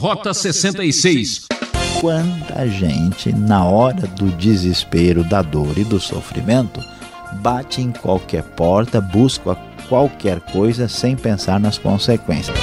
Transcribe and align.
Rota 0.00 0.32
66. 0.32 1.48
Quanta 2.00 2.68
gente, 2.68 3.32
na 3.32 3.64
hora 3.64 4.06
do 4.06 4.26
desespero, 4.36 5.24
da 5.24 5.42
dor 5.42 5.76
e 5.76 5.82
do 5.82 5.98
sofrimento, 5.98 6.80
bate 7.42 7.82
em 7.82 7.90
qualquer 7.90 8.44
porta, 8.44 9.00
busca 9.00 9.56
qualquer 9.88 10.38
coisa 10.38 10.86
sem 10.86 11.16
pensar 11.16 11.58
nas 11.58 11.78
consequências. 11.78 12.56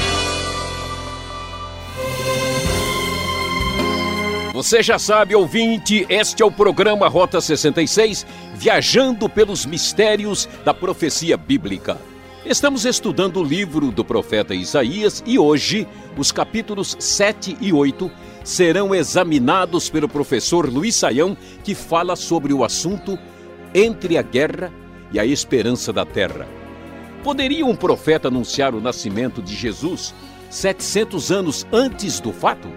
Você 4.53 4.81
já 4.81 4.97
sabe, 4.97 5.35
ouvinte, 5.35 6.05
este 6.07 6.41
é 6.41 6.45
o 6.45 6.51
programa 6.51 7.09
Rota 7.09 7.41
66, 7.41 8.25
viajando 8.55 9.27
pelos 9.27 9.65
mistérios 9.65 10.47
da 10.63 10.73
profecia 10.73 11.35
bíblica. 11.35 11.97
Estamos 12.45 12.85
estudando 12.85 13.39
o 13.39 13.43
livro 13.43 13.91
do 13.91 14.05
profeta 14.05 14.53
Isaías 14.53 15.23
e 15.25 15.39
hoje 15.39 15.87
os 16.15 16.31
capítulos 16.31 16.95
7 16.99 17.57
e 17.59 17.73
8 17.73 18.11
serão 18.43 18.93
examinados 18.93 19.89
pelo 19.89 20.07
professor 20.07 20.71
Luiz 20.71 20.93
Saião, 20.93 21.35
que 21.63 21.73
fala 21.73 22.15
sobre 22.15 22.53
o 22.53 22.63
assunto 22.63 23.17
entre 23.73 24.15
a 24.15 24.21
guerra 24.21 24.71
e 25.11 25.19
a 25.19 25.25
esperança 25.25 25.91
da 25.91 26.05
terra. 26.05 26.47
Poderia 27.23 27.65
um 27.65 27.75
profeta 27.75 28.27
anunciar 28.27 28.75
o 28.75 28.79
nascimento 28.79 29.41
de 29.41 29.55
Jesus 29.55 30.13
700 30.51 31.31
anos 31.31 31.65
antes 31.73 32.19
do 32.19 32.31
fato? 32.31 32.67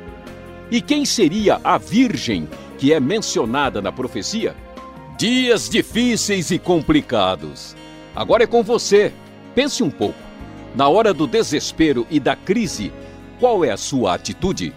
E 0.71 0.80
quem 0.80 1.05
seria 1.05 1.60
a 1.62 1.77
virgem 1.77 2.48
que 2.79 2.91
é 2.91 2.98
mencionada 2.98 3.82
na 3.82 3.93
profecia? 3.93 4.57
Dias 5.19 5.69
difíceis 5.69 6.51
e 6.51 6.59
complicados. 6.59 7.77
Agora 8.16 8.45
é 8.45 8.46
com 8.46 8.62
você. 8.62 9.12
Pense 9.59 9.83
um 9.83 9.91
pouco. 9.91 10.15
Na 10.73 10.87
hora 10.87 11.12
do 11.12 11.27
desespero 11.27 12.07
e 12.09 12.21
da 12.21 12.37
crise, 12.37 12.93
qual 13.41 13.65
é 13.65 13.73
a 13.73 13.77
sua 13.77 14.15
atitude? 14.15 14.73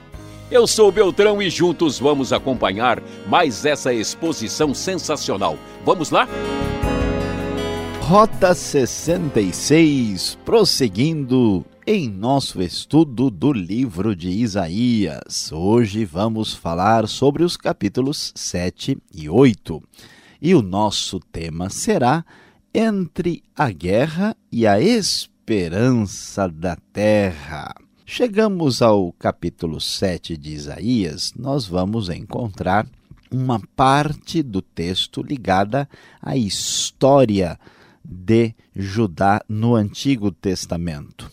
Eu 0.49 0.65
sou 0.65 0.91
Beltrão 0.91 1.39
e 1.39 1.51
juntos 1.51 1.99
vamos 1.99 2.33
acompanhar 2.33 2.99
mais 3.27 3.63
essa 3.63 3.93
exposição 3.93 4.73
sensacional. 4.73 5.55
Vamos 5.85 6.09
lá? 6.09 6.27
Rota 7.99 8.55
66, 8.55 10.39
prosseguindo 10.43 11.63
em 11.85 12.09
nosso 12.09 12.59
estudo 12.59 13.29
do 13.29 13.53
livro 13.53 14.15
de 14.15 14.29
Isaías. 14.29 15.51
Hoje 15.51 16.05
vamos 16.05 16.55
falar 16.55 17.07
sobre 17.07 17.43
os 17.43 17.55
capítulos 17.55 18.33
7 18.35 18.97
e 19.13 19.29
8. 19.29 19.79
E 20.41 20.55
o 20.55 20.63
nosso 20.63 21.19
tema 21.19 21.69
será 21.69 22.25
entre 22.73 23.43
a 23.55 23.69
guerra 23.69 24.35
e 24.51 24.65
a 24.65 24.79
esperança 24.79 26.47
da 26.47 26.77
terra. 26.93 27.75
Chegamos 28.05 28.81
ao 28.81 29.11
capítulo 29.13 29.81
7 29.81 30.37
de 30.37 30.53
Isaías, 30.53 31.33
nós 31.35 31.65
vamos 31.65 32.09
encontrar 32.09 32.87
uma 33.29 33.59
parte 33.75 34.41
do 34.41 34.61
texto 34.61 35.21
ligada 35.21 35.87
à 36.21 36.35
história 36.37 37.59
de 38.03 38.53
Judá 38.75 39.41
no 39.47 39.75
Antigo 39.75 40.31
Testamento. 40.31 41.29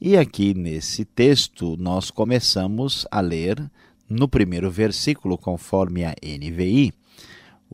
E 0.00 0.16
aqui 0.16 0.54
nesse 0.54 1.04
texto 1.04 1.76
nós 1.78 2.10
começamos 2.10 3.06
a 3.10 3.20
ler 3.20 3.70
no 4.08 4.26
primeiro 4.26 4.70
versículo, 4.70 5.36
conforme 5.36 6.04
a 6.04 6.14
NVI, 6.22 6.92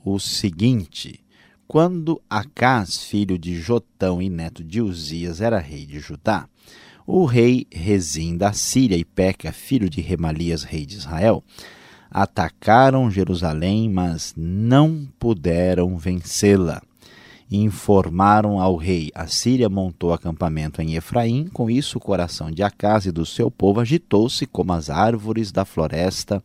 o 0.05 0.19
seguinte: 0.19 1.21
quando 1.67 2.21
Acás, 2.29 3.03
filho 3.03 3.39
de 3.39 3.61
Jotão 3.61 4.23
e 4.23 4.29
neto 4.29 4.63
de 4.63 4.81
Uzias, 4.81 5.41
era 5.41 5.59
rei 5.59 5.85
de 5.85 5.99
Judá, 5.99 6.49
o 7.07 7.25
rei 7.25 7.67
Rezim 7.73 8.37
da 8.37 8.53
Síria 8.53 8.97
e 8.97 9.05
Peca, 9.05 9.53
filho 9.53 9.89
de 9.89 10.01
Remalias, 10.01 10.63
rei 10.63 10.85
de 10.85 10.97
Israel, 10.97 11.43
atacaram 12.11 13.11
Jerusalém, 13.11 13.89
mas 13.89 14.33
não 14.37 15.09
puderam 15.19 15.97
vencê-la. 15.97 16.83
Informaram 17.51 18.61
ao 18.61 18.77
rei: 18.77 19.11
a 19.15 19.27
Síria 19.27 19.69
montou 19.69 20.13
acampamento 20.13 20.83
em 20.83 20.95
Efraim, 20.95 21.47
com 21.53 21.71
isso 21.71 21.99
o 21.99 22.01
coração 22.01 22.51
de 22.51 22.63
Acás 22.63 23.07
e 23.07 23.13
do 23.13 23.25
seu 23.25 23.51
povo 23.51 23.81
agitou-se 23.81 24.47
como 24.47 24.73
as 24.73 24.91
árvores 24.91 25.53
da 25.53 25.65
floresta 25.65 26.43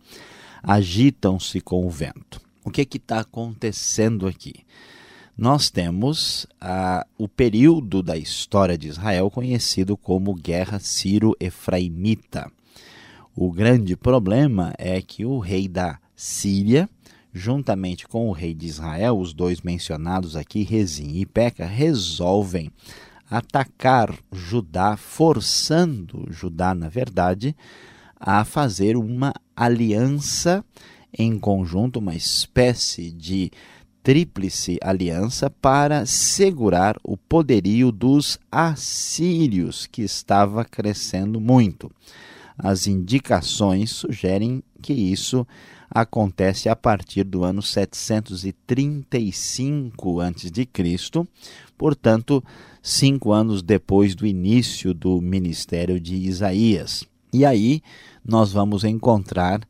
agitam-se 0.61 1.59
com 1.59 1.85
o 1.85 1.89
vento. 1.89 2.39
O 2.63 2.69
que 2.69 2.81
está 2.95 3.21
acontecendo 3.21 4.27
aqui? 4.27 4.53
Nós 5.41 5.71
temos 5.71 6.45
ah, 6.61 7.03
o 7.17 7.27
período 7.27 8.03
da 8.03 8.15
história 8.15 8.77
de 8.77 8.87
Israel 8.87 9.31
conhecido 9.31 9.97
como 9.97 10.35
Guerra 10.35 10.77
Ciro-Efraimita. 10.79 12.51
O 13.35 13.51
grande 13.51 13.95
problema 13.95 14.71
é 14.77 15.01
que 15.01 15.25
o 15.25 15.39
rei 15.39 15.67
da 15.67 15.97
Síria, 16.15 16.87
juntamente 17.33 18.07
com 18.07 18.29
o 18.29 18.31
rei 18.31 18.53
de 18.53 18.67
Israel, 18.67 19.17
os 19.17 19.33
dois 19.33 19.61
mencionados 19.61 20.35
aqui, 20.35 20.61
Rezim 20.61 21.15
e 21.15 21.25
Peca, 21.25 21.65
resolvem 21.65 22.69
atacar 23.27 24.13
Judá, 24.31 24.95
forçando 24.95 26.27
Judá, 26.29 26.75
na 26.75 26.87
verdade, 26.87 27.55
a 28.19 28.45
fazer 28.45 28.95
uma 28.95 29.33
aliança 29.55 30.63
em 31.17 31.39
conjunto, 31.39 31.97
uma 31.97 32.13
espécie 32.13 33.09
de 33.09 33.51
tríplice 34.03 34.77
aliança 34.81 35.49
para 35.49 36.05
segurar 36.05 36.97
o 37.03 37.15
poderio 37.15 37.89
dos 37.91 38.37
assírios, 38.51 39.85
que 39.85 40.01
estava 40.01 40.65
crescendo 40.65 41.39
muito. 41.39 41.89
As 42.57 42.87
indicações 42.87 43.91
sugerem 43.91 44.61
que 44.81 44.93
isso 44.93 45.47
acontece 45.89 46.67
a 46.69 46.75
partir 46.75 47.23
do 47.23 47.43
ano 47.43 47.61
735 47.61 50.21
a.C., 50.21 50.67
portanto, 51.77 52.43
cinco 52.81 53.31
anos 53.31 53.61
depois 53.61 54.15
do 54.15 54.25
início 54.25 54.91
do 54.93 55.21
ministério 55.21 55.99
de 55.99 56.15
Isaías. 56.15 57.05
E 57.33 57.45
aí 57.45 57.81
nós 58.25 58.51
vamos 58.51 58.83
encontrar 58.83 59.61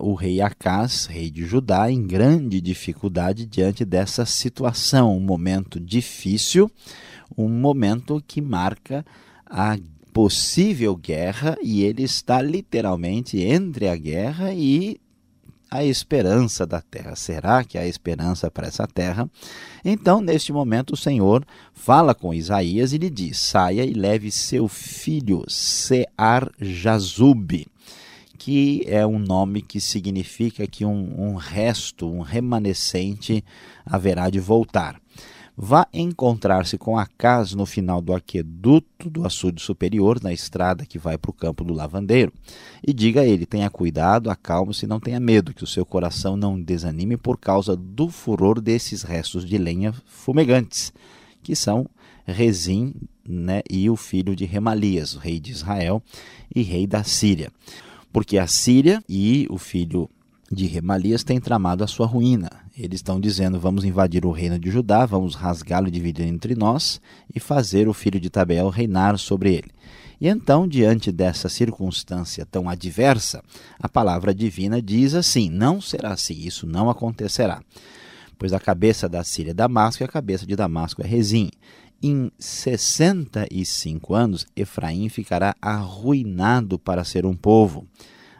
o 0.00 0.14
rei 0.14 0.40
Acás, 0.40 1.06
rei 1.06 1.30
de 1.30 1.44
Judá, 1.44 1.90
em 1.90 2.06
grande 2.06 2.60
dificuldade 2.60 3.44
diante 3.44 3.84
dessa 3.84 4.24
situação, 4.24 5.16
um 5.16 5.20
momento 5.20 5.78
difícil, 5.78 6.70
um 7.36 7.48
momento 7.48 8.22
que 8.26 8.40
marca 8.40 9.04
a 9.44 9.76
possível 10.12 10.96
guerra 10.96 11.56
e 11.62 11.82
ele 11.82 12.02
está 12.02 12.40
literalmente 12.42 13.38
entre 13.40 13.88
a 13.88 13.96
guerra 13.96 14.52
e 14.52 14.98
a 15.70 15.84
esperança 15.84 16.66
da 16.66 16.80
terra. 16.80 17.14
Será 17.14 17.62
que 17.62 17.76
há 17.76 17.86
esperança 17.86 18.50
para 18.50 18.66
essa 18.66 18.86
terra? 18.86 19.30
Então, 19.84 20.20
neste 20.20 20.52
momento, 20.52 20.94
o 20.94 20.96
Senhor 20.96 21.44
fala 21.74 22.14
com 22.14 22.32
Isaías 22.32 22.92
e 22.92 22.98
lhe 22.98 23.10
diz: 23.10 23.38
saia 23.38 23.84
e 23.84 23.92
leve 23.92 24.30
seu 24.30 24.66
filho 24.66 25.44
Sear 25.46 26.50
Jazub 26.58 27.66
que 28.38 28.84
é 28.86 29.04
um 29.04 29.18
nome 29.18 29.60
que 29.60 29.80
significa 29.80 30.66
que 30.66 30.84
um, 30.84 31.14
um 31.18 31.34
resto, 31.34 32.08
um 32.08 32.20
remanescente 32.20 33.44
haverá 33.84 34.30
de 34.30 34.38
voltar. 34.38 35.00
Vá 35.60 35.88
encontrar-se 35.92 36.78
com 36.78 36.96
Acas 36.96 37.52
no 37.52 37.66
final 37.66 38.00
do 38.00 38.14
aqueduto 38.14 39.10
do 39.10 39.26
açude 39.26 39.60
superior, 39.60 40.22
na 40.22 40.32
estrada 40.32 40.86
que 40.86 41.00
vai 41.00 41.18
para 41.18 41.32
o 41.32 41.34
campo 41.34 41.64
do 41.64 41.74
lavandeiro, 41.74 42.32
e 42.86 42.92
diga 42.92 43.22
a 43.22 43.26
ele: 43.26 43.44
tenha 43.44 43.68
cuidado, 43.68 44.30
acalme-se, 44.30 44.86
não 44.86 45.00
tenha 45.00 45.18
medo, 45.18 45.52
que 45.52 45.64
o 45.64 45.66
seu 45.66 45.84
coração 45.84 46.36
não 46.36 46.62
desanime 46.62 47.16
por 47.16 47.36
causa 47.36 47.74
do 47.74 48.08
furor 48.08 48.60
desses 48.60 49.02
restos 49.02 49.44
de 49.44 49.58
lenha 49.58 49.92
fumegantes, 50.06 50.92
que 51.42 51.56
são 51.56 51.90
Rezim 52.24 52.94
né, 53.26 53.62
e 53.68 53.90
o 53.90 53.96
filho 53.96 54.36
de 54.36 54.44
Remalias, 54.44 55.14
rei 55.14 55.40
de 55.40 55.50
Israel 55.50 56.00
e 56.54 56.62
rei 56.62 56.86
da 56.86 57.02
Síria 57.02 57.50
porque 58.12 58.38
a 58.38 58.46
Síria 58.46 59.02
e 59.08 59.46
o 59.50 59.58
filho 59.58 60.08
de 60.50 60.66
Remalias 60.66 61.22
têm 61.22 61.40
tramado 61.40 61.84
a 61.84 61.86
sua 61.86 62.06
ruína. 62.06 62.50
Eles 62.76 62.98
estão 62.98 63.20
dizendo: 63.20 63.60
vamos 63.60 63.84
invadir 63.84 64.24
o 64.24 64.30
reino 64.30 64.58
de 64.58 64.70
Judá, 64.70 65.04
vamos 65.04 65.34
rasgá-lo 65.34 65.88
e 65.88 65.90
dividir 65.90 66.26
entre 66.26 66.54
nós 66.54 67.00
e 67.34 67.40
fazer 67.40 67.88
o 67.88 67.94
filho 67.94 68.20
de 68.20 68.30
Tabeel 68.30 68.68
reinar 68.68 69.18
sobre 69.18 69.54
ele. 69.54 69.70
E 70.20 70.26
então, 70.26 70.66
diante 70.66 71.12
dessa 71.12 71.48
circunstância 71.48 72.44
tão 72.44 72.68
adversa, 72.68 73.42
a 73.78 73.88
palavra 73.88 74.34
divina 74.34 74.80
diz 74.80 75.14
assim: 75.14 75.50
não 75.50 75.80
será 75.80 76.12
assim, 76.12 76.34
isso 76.34 76.66
não 76.66 76.88
acontecerá. 76.88 77.62
Pois 78.38 78.52
a 78.52 78.60
cabeça 78.60 79.08
da 79.08 79.24
Síria 79.24 79.50
é 79.50 79.54
Damasco 79.54 80.02
e 80.02 80.04
a 80.04 80.08
cabeça 80.08 80.46
de 80.46 80.54
Damasco 80.54 81.02
é 81.02 81.06
Rezim. 81.06 81.50
Em 82.00 82.30
65 82.38 84.14
anos, 84.14 84.46
Efraim 84.54 85.08
ficará 85.08 85.56
arruinado 85.60 86.78
para 86.78 87.02
ser 87.02 87.26
um 87.26 87.34
povo. 87.34 87.88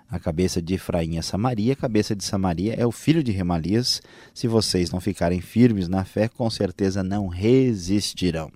A 0.09 0.19
cabeça 0.21 0.63
de 0.63 0.75
Efraim 0.75 1.19
é 1.19 1.23
Samaria, 1.23 1.73
a 1.73 1.77
cabeça 1.77 2.15
de 2.15 2.25
Samaria 2.25 2.75
é 2.75 2.87
o 2.87 2.93
filho 2.93 3.23
de 3.23 3.33
Remalias. 3.33 4.01
Se 4.33 4.47
vocês 4.47 4.93
não 4.93 5.01
ficarem 5.01 5.41
firmes 5.41 5.89
na 5.89 6.05
fé, 6.05 6.29
com 6.29 6.49
certeza 6.49 7.03
não 7.03 7.27
resistirão. 7.27 8.51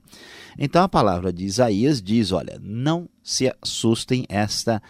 Então 0.57 0.85
a 0.85 0.89
palavra 0.89 1.33
de 1.33 1.45
Isaías 1.45 2.01
diz: 2.01 2.31
olha, 2.31 2.61
não 2.63 3.09
se 3.25 3.53
assustem, 3.61 4.25
esta 4.29 4.81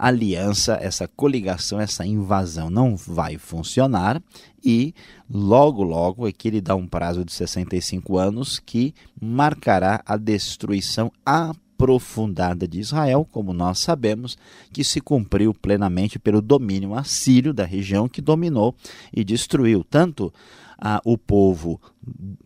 aliança, 0.00 0.78
essa 0.80 1.06
coligação, 1.06 1.78
essa 1.78 2.06
invasão 2.06 2.70
não 2.70 2.96
vai 2.96 3.36
funcionar 3.36 4.22
e 4.64 4.94
logo, 5.30 5.82
logo, 5.82 6.26
aqui 6.26 6.48
ele 6.48 6.60
dá 6.60 6.74
um 6.74 6.86
prazo 6.86 7.22
de 7.22 7.32
65 7.32 8.16
anos 8.16 8.58
que 8.58 8.94
marcará 9.20 10.02
a 10.06 10.16
destruição 10.16 11.12
aprofundada 11.24 12.66
de 12.66 12.80
Israel, 12.80 13.28
como 13.30 13.52
nós 13.52 13.78
sabemos, 13.78 14.38
que 14.72 14.82
se 14.82 15.02
cumpriu 15.02 15.52
plenamente 15.52 16.18
pelo 16.18 16.40
domínio 16.40 16.94
assírio 16.94 17.52
da 17.52 17.66
região 17.66 18.08
que 18.08 18.22
dominou 18.22 18.74
e 19.12 19.22
destruiu 19.22 19.84
tanto 19.84 20.32
ah, 20.78 21.00
o 21.04 21.18
povo 21.18 21.78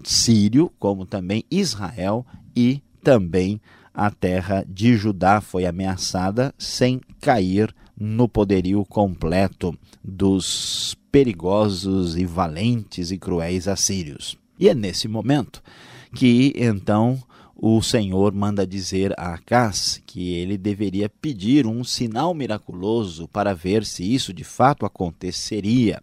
sírio 0.03 0.73
como 0.79 1.07
também 1.07 1.45
Israel 1.49 2.27
e 2.57 2.83
também 3.03 3.61
a 3.95 4.11
terra 4.11 4.65
de 4.69 4.97
Judá 4.97 5.41
foi 5.41 5.65
ameaçada 5.65 6.53
sem 6.59 7.01
cair 7.21 7.73
no 7.97 8.29
poderio 8.29 8.85
completo 8.85 9.73
dos 10.03 10.97
perigosos 11.13 12.17
e 12.17 12.25
valentes 12.25 13.13
e 13.13 13.19
cruéis 13.19 13.69
assírios. 13.69 14.37
E 14.59 14.69
é 14.69 14.75
nesse 14.75 15.07
momento 15.07 15.63
que 16.13 16.53
então 16.57 17.23
o 17.57 17.81
Senhor 17.81 18.35
manda 18.35 18.67
dizer 18.67 19.15
a 19.17 19.35
Acás 19.35 20.03
que 20.05 20.35
ele 20.35 20.59
deveria 20.59 21.09
pedir 21.09 21.67
um 21.67 21.85
sinal 21.85 22.35
miraculoso 22.35 23.29
para 23.29 23.55
ver 23.55 23.85
se 23.85 24.03
isso 24.03 24.35
de 24.35 24.45
fato 24.45 24.85
aconteceria. 24.85 26.03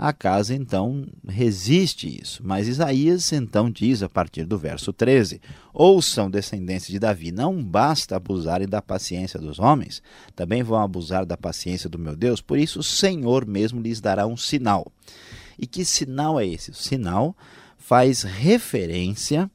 A 0.00 0.12
casa 0.12 0.54
então 0.54 1.04
resiste 1.26 2.20
isso, 2.22 2.40
mas 2.44 2.68
Isaías 2.68 3.32
então 3.32 3.68
diz 3.68 4.00
a 4.00 4.08
partir 4.08 4.44
do 4.44 4.56
verso 4.56 4.92
13: 4.92 5.40
Ouçam 5.74 6.30
descendentes 6.30 6.86
de 6.86 7.00
Davi, 7.00 7.32
não 7.32 7.60
basta 7.60 8.14
abusarem 8.14 8.68
da 8.68 8.80
paciência 8.80 9.40
dos 9.40 9.58
homens, 9.58 10.00
também 10.36 10.62
vão 10.62 10.80
abusar 10.80 11.26
da 11.26 11.36
paciência 11.36 11.90
do 11.90 11.98
meu 11.98 12.14
Deus, 12.14 12.40
por 12.40 12.60
isso 12.60 12.78
o 12.78 12.82
Senhor 12.84 13.44
mesmo 13.44 13.80
lhes 13.80 14.00
dará 14.00 14.24
um 14.24 14.36
sinal. 14.36 14.86
E 15.58 15.66
que 15.66 15.84
sinal 15.84 16.38
é 16.38 16.46
esse? 16.46 16.70
O 16.70 16.74
sinal 16.74 17.36
faz 17.76 18.22
referência 18.22 19.50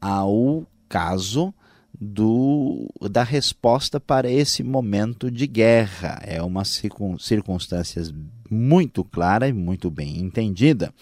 ao 0.00 0.66
caso 0.88 1.54
do, 2.00 2.88
da 3.10 3.22
resposta 3.22 3.98
para 3.98 4.30
esse 4.30 4.62
momento 4.62 5.30
de 5.30 5.46
guerra. 5.46 6.20
É 6.22 6.42
uma 6.42 6.64
circunstância 6.64 8.02
muito 8.50 9.02
clara 9.02 9.48
e 9.48 9.52
muito 9.52 9.90
bem 9.90 10.20
entendida. 10.20 10.92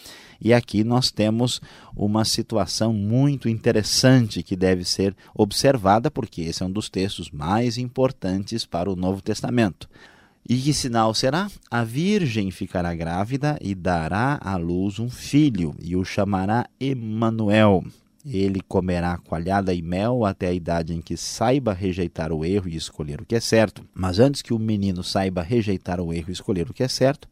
E 0.40 0.52
aqui 0.52 0.84
nós 0.84 1.10
temos 1.10 1.60
uma 1.96 2.24
situação 2.24 2.92
muito 2.92 3.48
interessante 3.48 4.42
que 4.42 4.56
deve 4.56 4.84
ser 4.84 5.16
observada, 5.34 6.10
porque 6.10 6.42
esse 6.42 6.62
é 6.62 6.66
um 6.66 6.70
dos 6.70 6.88
textos 6.88 7.30
mais 7.30 7.78
importantes 7.78 8.64
para 8.64 8.90
o 8.90 8.96
Novo 8.96 9.22
Testamento. 9.22 9.88
E 10.46 10.58
que 10.58 10.74
sinal 10.74 11.14
será? 11.14 11.50
A 11.70 11.82
virgem 11.82 12.50
ficará 12.50 12.94
grávida 12.94 13.58
e 13.62 13.74
dará 13.74 14.38
à 14.42 14.56
luz 14.56 14.98
um 14.98 15.08
filho, 15.08 15.74
e 15.80 15.96
o 15.96 16.04
chamará 16.04 16.66
Emanuel. 16.78 17.82
Ele 18.24 18.60
comerá 18.60 19.18
coalhada 19.18 19.74
e 19.74 19.82
mel 19.82 20.24
até 20.24 20.48
a 20.48 20.52
idade 20.52 20.94
em 20.94 21.02
que 21.02 21.16
saiba 21.16 21.74
rejeitar 21.74 22.32
o 22.32 22.44
erro 22.44 22.68
e 22.68 22.76
escolher 22.76 23.20
o 23.20 23.26
que 23.26 23.34
é 23.34 23.40
certo. 23.40 23.84
Mas 23.92 24.18
antes 24.18 24.40
que 24.40 24.54
o 24.54 24.58
menino 24.58 25.04
saiba 25.04 25.42
rejeitar 25.42 26.00
o 26.00 26.12
erro 26.12 26.30
e 26.30 26.32
escolher 26.32 26.70
o 26.70 26.72
que 26.72 26.82
é 26.82 26.88
certo, 26.88 27.28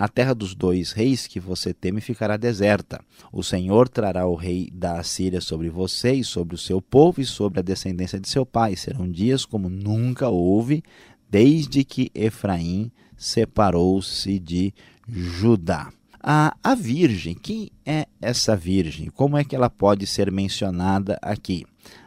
a 0.00 0.08
terra 0.08 0.34
dos 0.34 0.54
dois 0.54 0.92
reis 0.92 1.26
que 1.26 1.38
você 1.38 1.74
teme 1.74 2.00
ficará 2.00 2.38
deserta. 2.38 3.04
O 3.30 3.42
Senhor 3.42 3.86
trará 3.86 4.26
o 4.26 4.34
rei 4.34 4.70
da 4.72 4.98
Assíria 4.98 5.42
sobre 5.42 5.68
você 5.68 6.12
e 6.12 6.24
sobre 6.24 6.54
o 6.54 6.58
seu 6.58 6.80
povo 6.80 7.20
e 7.20 7.26
sobre 7.26 7.60
a 7.60 7.62
descendência 7.62 8.18
de 8.18 8.26
seu 8.26 8.46
pai. 8.46 8.76
Serão 8.76 9.10
dias 9.10 9.44
como 9.44 9.68
nunca 9.68 10.30
houve, 10.30 10.82
desde 11.28 11.84
que 11.84 12.10
Efraim 12.14 12.90
separou-se 13.14 14.38
de 14.38 14.72
Judá. 15.06 15.92
A, 16.22 16.54
a 16.62 16.74
Virgem, 16.74 17.34
quem 17.34 17.70
é 17.84 18.06
essa 18.20 18.54
Virgem? 18.54 19.08
Como 19.08 19.38
é 19.38 19.44
que 19.44 19.56
ela 19.56 19.70
pode 19.70 20.06
ser 20.06 20.30
mencionada 20.30 21.18
aqui? 21.22 21.64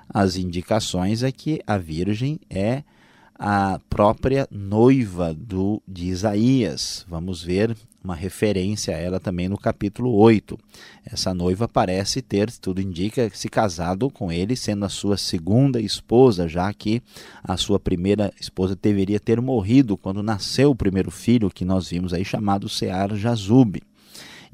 As 0.07 0.36
indicações 0.36 1.24
é 1.24 1.31
que 1.31 1.62
a 1.65 1.80
Virgem 1.80 2.39
é 2.48 2.83
a 3.33 3.80
própria 3.89 4.48
noiva 4.51 5.33
do, 5.33 5.81
de 5.88 6.06
Isaías. 6.06 7.04
Vamos 7.10 7.42
ver 7.42 7.75
uma 8.04 8.13
referência 8.13 8.95
a 8.95 9.00
ela 9.00 9.19
também 9.19 9.50
no 9.50 9.57
capítulo 9.57 10.13
8. 10.13 10.59
Essa 11.04 11.33
noiva 11.33 11.68
parece 11.68 12.21
ter, 12.21 12.51
tudo 12.51 12.81
indica, 12.81 13.31
se 13.33 13.50
casado 13.50 14.12
com 14.12 14.31
ele, 14.31 14.56
sendo 14.56 14.86
a 14.86 14.89
sua 14.89 15.18
segunda 15.18 15.81
esposa, 15.81 16.48
já 16.48 16.71
que 16.71 17.01
a 17.44 17.57
sua 17.57 17.80
primeira 17.80 18.31
esposa 18.39 18.77
deveria 18.80 19.19
ter 19.19 19.42
morrido 19.42 19.98
quando 19.98 20.21
nasceu 20.21 20.69
o 20.69 20.75
primeiro 20.75 21.09
filho 21.09 21.50
que 21.50 21.66
nós 21.66 21.89
vimos 21.89 22.13
aí, 22.13 22.24
chamado 22.24 22.69
Sear 22.69 23.16
Jazub. 23.16 23.81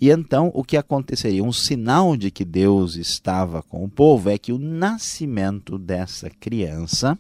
E 0.02 0.10
então 0.10 0.50
o 0.54 0.64
que 0.64 0.78
aconteceria? 0.78 1.44
Um 1.44 1.52
sinal 1.52 2.16
de 2.16 2.32
que 2.32 2.46
Deus 2.46 2.96
estava 2.96 3.62
com 3.62 3.84
o 3.84 3.90
povo 3.90 4.30
é 4.30 4.38
que 4.38 4.54
o 4.54 4.58
nascimento 4.58 5.78
dessa 5.78 6.30
criança, 6.30 7.20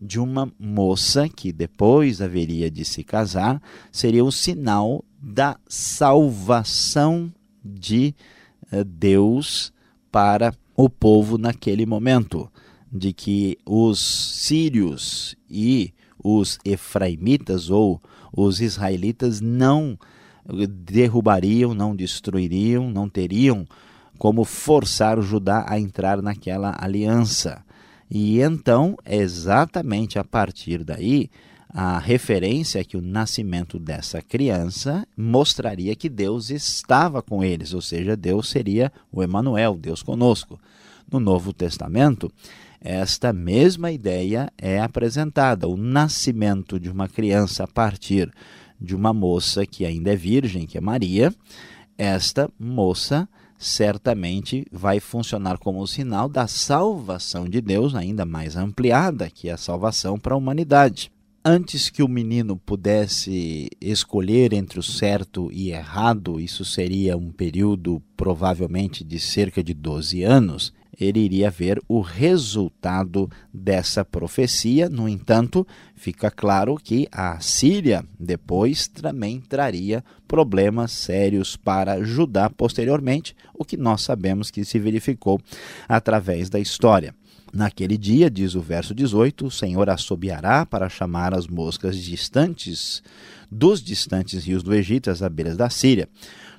de 0.00 0.18
uma 0.18 0.50
moça 0.58 1.28
que 1.28 1.52
depois 1.52 2.22
haveria 2.22 2.70
de 2.70 2.86
se 2.86 3.04
casar, 3.04 3.60
seria 3.92 4.24
o 4.24 4.32
sinal 4.32 5.04
da 5.20 5.58
salvação 5.68 7.30
de 7.62 8.14
uh, 8.72 8.82
Deus 8.82 9.70
para 10.10 10.54
o 10.74 10.88
povo 10.88 11.36
naquele 11.36 11.84
momento, 11.84 12.50
de 12.90 13.12
que 13.12 13.58
os 13.66 14.00
sírios 14.00 15.36
e 15.50 15.92
os 16.24 16.58
efraimitas 16.64 17.68
ou 17.68 18.00
os 18.32 18.62
israelitas 18.62 19.42
não 19.42 19.98
derrubariam, 20.68 21.74
não 21.74 21.94
destruiriam, 21.94 22.90
não 22.90 23.08
teriam 23.08 23.66
como 24.18 24.44
forçar 24.44 25.18
o 25.18 25.22
Judá 25.22 25.64
a 25.68 25.78
entrar 25.78 26.22
naquela 26.22 26.74
aliança. 26.78 27.62
E 28.10 28.40
então, 28.40 28.96
exatamente 29.04 30.18
a 30.18 30.24
partir 30.24 30.84
daí, 30.84 31.28
a 31.68 31.98
referência 31.98 32.78
é 32.78 32.84
que 32.84 32.96
o 32.96 33.02
nascimento 33.02 33.78
dessa 33.78 34.22
criança 34.22 35.06
mostraria 35.16 35.94
que 35.94 36.08
Deus 36.08 36.50
estava 36.50 37.20
com 37.20 37.44
eles, 37.44 37.74
ou 37.74 37.82
seja, 37.82 38.16
Deus 38.16 38.48
seria 38.48 38.92
o 39.12 39.22
Emanuel, 39.22 39.76
Deus 39.76 40.02
conosco. 40.02 40.58
No 41.10 41.20
Novo 41.20 41.52
Testamento, 41.52 42.32
esta 42.80 43.32
mesma 43.32 43.90
ideia 43.90 44.50
é 44.56 44.80
apresentada, 44.80 45.68
o 45.68 45.76
nascimento 45.76 46.80
de 46.80 46.88
uma 46.88 47.08
criança 47.08 47.64
a 47.64 47.68
partir 47.68 48.32
de 48.80 48.94
uma 48.94 49.12
moça 49.12 49.66
que 49.66 49.84
ainda 49.84 50.12
é 50.12 50.16
virgem, 50.16 50.66
que 50.66 50.78
é 50.78 50.80
Maria, 50.80 51.34
esta 51.96 52.50
moça 52.58 53.28
certamente 53.58 54.66
vai 54.70 55.00
funcionar 55.00 55.58
como 55.58 55.82
um 55.82 55.86
sinal 55.86 56.28
da 56.28 56.46
salvação 56.46 57.48
de 57.48 57.60
Deus, 57.60 57.94
ainda 57.94 58.24
mais 58.24 58.56
ampliada, 58.56 59.30
que 59.30 59.48
a 59.48 59.56
salvação 59.56 60.18
para 60.18 60.34
a 60.34 60.36
humanidade. 60.36 61.10
Antes 61.48 61.88
que 61.88 62.02
o 62.02 62.08
menino 62.08 62.56
pudesse 62.56 63.68
escolher 63.80 64.52
entre 64.52 64.80
o 64.80 64.82
certo 64.82 65.48
e 65.52 65.70
errado, 65.70 66.40
isso 66.40 66.64
seria 66.64 67.16
um 67.16 67.30
período 67.30 68.02
provavelmente 68.16 69.04
de 69.04 69.20
cerca 69.20 69.62
de 69.62 69.72
12 69.72 70.24
anos, 70.24 70.72
ele 70.98 71.20
iria 71.20 71.50
ver 71.50 71.80
o 71.88 72.00
resultado 72.00 73.30
dessa 73.52 74.04
profecia. 74.04 74.88
No 74.88 75.08
entanto, 75.08 75.66
fica 75.94 76.30
claro 76.30 76.76
que 76.76 77.06
a 77.12 77.38
Síria 77.40 78.04
depois 78.18 78.88
também 78.88 79.40
traria 79.40 80.04
problemas 80.26 80.92
sérios 80.92 81.56
para 81.56 82.02
Judá 82.02 82.50
posteriormente, 82.50 83.36
o 83.54 83.64
que 83.64 83.76
nós 83.76 84.02
sabemos 84.02 84.50
que 84.50 84.64
se 84.64 84.78
verificou 84.78 85.40
através 85.88 86.48
da 86.48 86.58
história. 86.58 87.14
Naquele 87.52 87.96
dia, 87.96 88.28
diz 88.28 88.54
o 88.54 88.60
verso 88.60 88.94
18, 88.94 89.46
o 89.46 89.50
Senhor 89.50 89.88
assobiará 89.88 90.66
para 90.66 90.88
chamar 90.88 91.32
as 91.32 91.46
moscas 91.46 91.96
distantes 91.96 93.02
dos 93.50 93.82
distantes 93.82 94.44
rios 94.44 94.62
do 94.62 94.74
Egito 94.74 95.10
às 95.10 95.22
abelhas 95.22 95.56
da 95.56 95.70
Síria. 95.70 96.08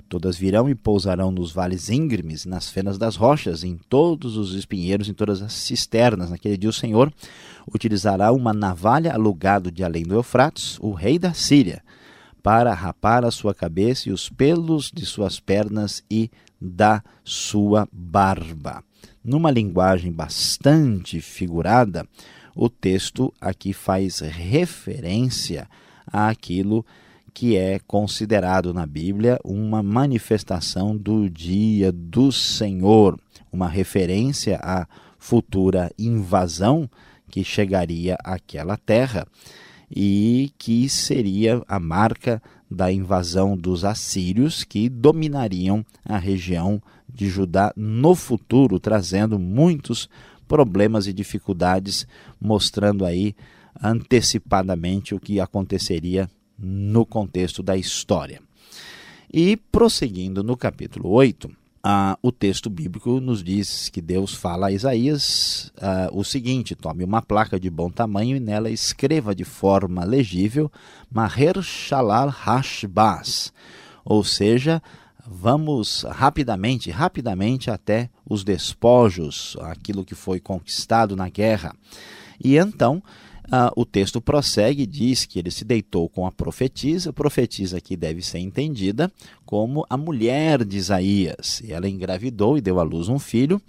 Todas 0.08 0.38
virão 0.38 0.70
e 0.70 0.74
pousarão 0.74 1.30
nos 1.30 1.52
vales 1.52 1.90
íngremes, 1.90 2.46
nas 2.46 2.70
fenas 2.70 2.96
das 2.96 3.14
rochas, 3.14 3.62
em 3.62 3.76
todos 3.76 4.38
os 4.38 4.54
espinheiros, 4.54 5.06
em 5.06 5.12
todas 5.12 5.42
as 5.42 5.52
cisternas. 5.52 6.30
Naquele 6.30 6.56
dia 6.56 6.70
o 6.70 6.72
Senhor 6.72 7.12
utilizará 7.72 8.32
uma 8.32 8.54
navalha 8.54 9.12
alugado 9.12 9.70
de 9.70 9.84
além 9.84 10.04
do 10.04 10.14
Eufrates, 10.14 10.78
o 10.80 10.92
rei 10.92 11.18
da 11.18 11.34
Síria, 11.34 11.82
para 12.42 12.72
rapar 12.72 13.22
a 13.22 13.30
sua 13.30 13.54
cabeça 13.54 14.08
e 14.08 14.12
os 14.12 14.30
pelos 14.30 14.90
de 14.90 15.04
suas 15.04 15.38
pernas 15.38 16.02
e 16.10 16.30
da 16.58 17.02
sua 17.22 17.86
barba. 17.92 18.82
Numa 19.22 19.50
linguagem 19.50 20.10
bastante 20.10 21.20
figurada, 21.20 22.06
o 22.54 22.70
texto 22.70 23.32
aqui 23.38 23.74
faz 23.74 24.20
referência 24.20 25.68
àquilo 26.06 26.82
que 26.82 27.07
que 27.32 27.56
é 27.56 27.78
considerado 27.86 28.72
na 28.74 28.86
Bíblia 28.86 29.38
uma 29.44 29.82
manifestação 29.82 30.96
do 30.96 31.28
dia 31.28 31.92
do 31.92 32.32
Senhor, 32.32 33.18
uma 33.52 33.68
referência 33.68 34.58
à 34.62 34.86
futura 35.18 35.90
invasão 35.98 36.88
que 37.30 37.44
chegaria 37.44 38.16
àquela 38.24 38.76
terra. 38.76 39.26
e 39.90 40.52
que 40.58 40.86
seria 40.86 41.62
a 41.66 41.80
marca 41.80 42.42
da 42.70 42.92
invasão 42.92 43.56
dos 43.56 43.86
assírios 43.86 44.62
que 44.62 44.86
dominariam 44.86 45.82
a 46.04 46.18
região 46.18 46.82
de 47.08 47.26
Judá 47.26 47.72
no 47.74 48.14
futuro, 48.14 48.78
trazendo 48.78 49.38
muitos 49.38 50.06
problemas 50.46 51.06
e 51.06 51.12
dificuldades, 51.14 52.06
mostrando 52.38 53.04
aí 53.04 53.34
antecipadamente 53.82 55.14
o 55.14 55.20
que 55.20 55.40
aconteceria 55.40 56.28
no 56.58 57.06
contexto 57.06 57.62
da 57.62 57.76
história. 57.76 58.40
E 59.32 59.56
prosseguindo 59.56 60.42
no 60.42 60.56
capítulo 60.56 61.10
8, 61.10 61.50
ah, 61.82 62.18
o 62.22 62.32
texto 62.32 62.68
bíblico 62.68 63.20
nos 63.20 63.42
diz 63.42 63.88
que 63.88 64.00
Deus 64.00 64.34
fala 64.34 64.66
a 64.66 64.72
Isaías 64.72 65.72
ah, 65.80 66.08
o 66.12 66.24
seguinte: 66.24 66.74
tome 66.74 67.04
uma 67.04 67.22
placa 67.22 67.60
de 67.60 67.70
bom 67.70 67.90
tamanho 67.90 68.36
e 68.36 68.40
nela 68.40 68.70
escreva 68.70 69.34
de 69.34 69.44
forma 69.44 70.04
legível 70.04 70.70
Maher 71.10 71.62
Shalal 71.62 72.28
Hashbaz, 72.28 73.52
ou 74.04 74.24
seja, 74.24 74.82
vamos 75.26 76.04
rapidamente, 76.08 76.90
rapidamente 76.90 77.70
até 77.70 78.10
os 78.28 78.42
despojos, 78.42 79.56
aquilo 79.60 80.04
que 80.04 80.14
foi 80.14 80.40
conquistado 80.40 81.14
na 81.14 81.28
guerra. 81.28 81.74
E 82.42 82.56
então 82.56 83.02
ah, 83.50 83.72
o 83.74 83.84
texto 83.84 84.20
prossegue 84.20 84.82
e 84.82 84.86
diz 84.86 85.24
que 85.24 85.38
ele 85.38 85.50
se 85.50 85.64
deitou 85.64 86.08
com 86.08 86.26
a 86.26 86.32
profetisa. 86.32 87.10
A 87.10 87.12
profetisa 87.12 87.78
aqui 87.78 87.96
deve 87.96 88.22
ser 88.22 88.38
entendida 88.38 89.10
como 89.46 89.86
a 89.88 89.96
mulher 89.96 90.64
de 90.64 90.76
Isaías. 90.76 91.62
Ela 91.66 91.88
engravidou 91.88 92.58
e 92.58 92.60
deu 92.60 92.78
à 92.78 92.82
luz 92.82 93.08
um 93.08 93.18
filho, 93.18 93.60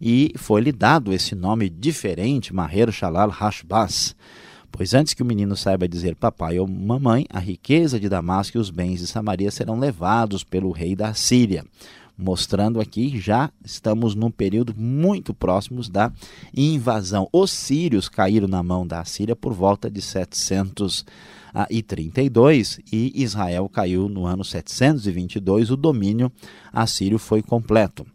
e 0.00 0.32
foi-lhe 0.36 0.72
dado 0.72 1.12
esse 1.12 1.34
nome 1.34 1.68
diferente, 1.68 2.54
Maher 2.54 2.90
Shalal 2.90 3.30
Hashbaz. 3.30 4.16
Pois 4.72 4.92
antes 4.92 5.14
que 5.14 5.22
o 5.22 5.26
menino 5.26 5.56
saiba 5.56 5.88
dizer 5.88 6.16
papai 6.16 6.58
ou 6.58 6.66
mamãe, 6.66 7.26
a 7.30 7.38
riqueza 7.38 7.98
de 7.98 8.08
Damasco 8.08 8.58
e 8.58 8.60
os 8.60 8.68
bens 8.68 9.00
de 9.00 9.06
Samaria 9.06 9.50
serão 9.50 9.78
levados 9.78 10.44
pelo 10.44 10.70
rei 10.70 10.94
da 10.94 11.14
Síria 11.14 11.64
mostrando 12.16 12.80
aqui 12.80 13.20
já 13.20 13.50
estamos 13.64 14.14
num 14.14 14.30
período 14.30 14.72
muito 14.76 15.34
próximos 15.34 15.88
da 15.88 16.12
invasão. 16.56 17.28
Os 17.32 17.50
sírios 17.50 18.08
caíram 18.08 18.46
na 18.48 18.62
mão 18.62 18.86
da 18.86 19.04
Síria 19.04 19.34
por 19.36 19.52
volta 19.52 19.90
de 19.90 20.00
732 20.00 22.80
e 22.92 23.22
Israel 23.22 23.68
caiu 23.68 24.08
no 24.08 24.24
ano 24.24 24.44
722, 24.44 25.70
o 25.70 25.76
domínio 25.76 26.32
assírio 26.72 27.18
foi 27.18 27.42
completo. 27.42 28.06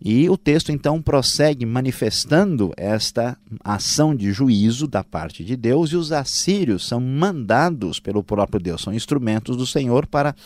E 0.00 0.30
o 0.30 0.36
texto 0.36 0.70
então 0.70 1.02
prossegue 1.02 1.66
manifestando 1.66 2.72
esta 2.76 3.36
ação 3.64 4.14
de 4.14 4.32
juízo 4.32 4.86
da 4.86 5.02
parte 5.02 5.44
de 5.44 5.56
Deus, 5.56 5.90
e 5.90 5.96
os 5.96 6.12
assírios 6.12 6.86
são 6.86 7.00
mandados 7.00 7.98
pelo 7.98 8.22
próprio 8.22 8.60
Deus, 8.60 8.82
são 8.82 8.94
instrumentos 8.94 9.56
do 9.56 9.66
Senhor 9.66 10.06
para 10.06 10.36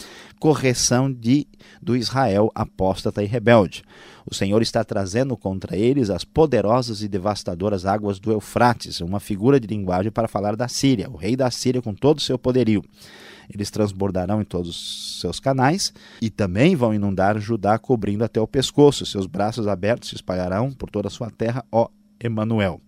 correção 0.40 1.12
de, 1.12 1.46
do 1.82 1.94
Israel 1.94 2.50
apóstata 2.54 3.22
e 3.22 3.26
rebelde. 3.26 3.82
O 4.24 4.34
Senhor 4.34 4.62
está 4.62 4.82
trazendo 4.84 5.36
contra 5.36 5.76
eles 5.76 6.08
as 6.08 6.24
poderosas 6.24 7.02
e 7.02 7.08
devastadoras 7.08 7.84
águas 7.84 8.18
do 8.18 8.32
Eufrates, 8.32 9.00
uma 9.00 9.20
figura 9.20 9.60
de 9.60 9.66
linguagem 9.66 10.10
para 10.10 10.28
falar 10.28 10.56
da 10.56 10.68
Síria, 10.68 11.10
o 11.10 11.16
rei 11.16 11.36
da 11.36 11.50
Síria 11.50 11.82
com 11.82 11.92
todo 11.92 12.18
o 12.18 12.22
seu 12.22 12.38
poderio. 12.38 12.82
Eles 13.52 13.70
transbordarão 13.70 14.40
em 14.40 14.44
todos 14.44 14.70
os 14.70 15.20
seus 15.20 15.40
canais 15.40 15.92
e 16.20 16.30
também 16.30 16.76
vão 16.76 16.94
inundar 16.94 17.38
Judá, 17.38 17.78
cobrindo 17.78 18.24
até 18.24 18.40
o 18.40 18.46
pescoço. 18.46 19.06
Seus 19.06 19.26
braços 19.26 19.66
abertos 19.66 20.10
se 20.10 20.14
espalharão 20.14 20.72
por 20.72 20.90
toda 20.90 21.08
a 21.08 21.10
sua 21.10 21.30
terra, 21.30 21.64
ó 21.70 21.88
Emanuel. 22.20 22.80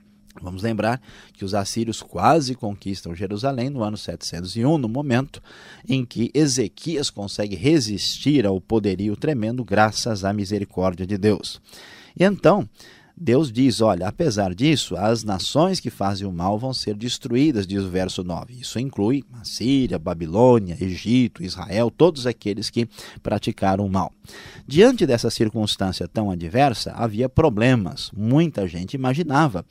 Vamos 0.42 0.62
lembrar 0.62 1.00
que 1.32 1.44
os 1.44 1.54
assírios 1.54 2.02
quase 2.02 2.54
conquistam 2.54 3.14
Jerusalém 3.14 3.70
no 3.70 3.84
ano 3.84 3.96
701, 3.96 4.78
no 4.78 4.88
momento 4.88 5.40
em 5.88 6.04
que 6.04 6.30
Ezequias 6.34 7.08
consegue 7.08 7.54
resistir 7.54 8.44
ao 8.44 8.60
poderio 8.60 9.16
tremendo 9.16 9.64
graças 9.64 10.24
à 10.24 10.32
misericórdia 10.32 11.06
de 11.06 11.16
Deus. 11.16 11.60
E 12.18 12.24
então, 12.24 12.68
Deus 13.16 13.52
diz: 13.52 13.80
olha, 13.80 14.08
apesar 14.08 14.54
disso, 14.54 14.96
as 14.96 15.22
nações 15.22 15.78
que 15.78 15.90
fazem 15.90 16.26
o 16.26 16.32
mal 16.32 16.58
vão 16.58 16.74
ser 16.74 16.94
destruídas, 16.94 17.66
diz 17.66 17.82
o 17.82 17.88
verso 17.88 18.24
9. 18.24 18.54
Isso 18.54 18.78
inclui 18.78 19.24
a 19.40 19.44
Síria, 19.44 19.98
Babilônia, 19.98 20.76
Egito, 20.80 21.42
Israel, 21.42 21.90
todos 21.90 22.26
aqueles 22.26 22.70
que 22.70 22.88
praticaram 23.22 23.86
o 23.86 23.90
mal. 23.90 24.12
Diante 24.66 25.06
dessa 25.06 25.30
circunstância 25.30 26.08
tão 26.08 26.30
adversa, 26.30 26.92
havia 26.96 27.28
problemas. 27.28 28.10
Muita 28.16 28.66
gente 28.66 28.94
imaginava 28.94 29.64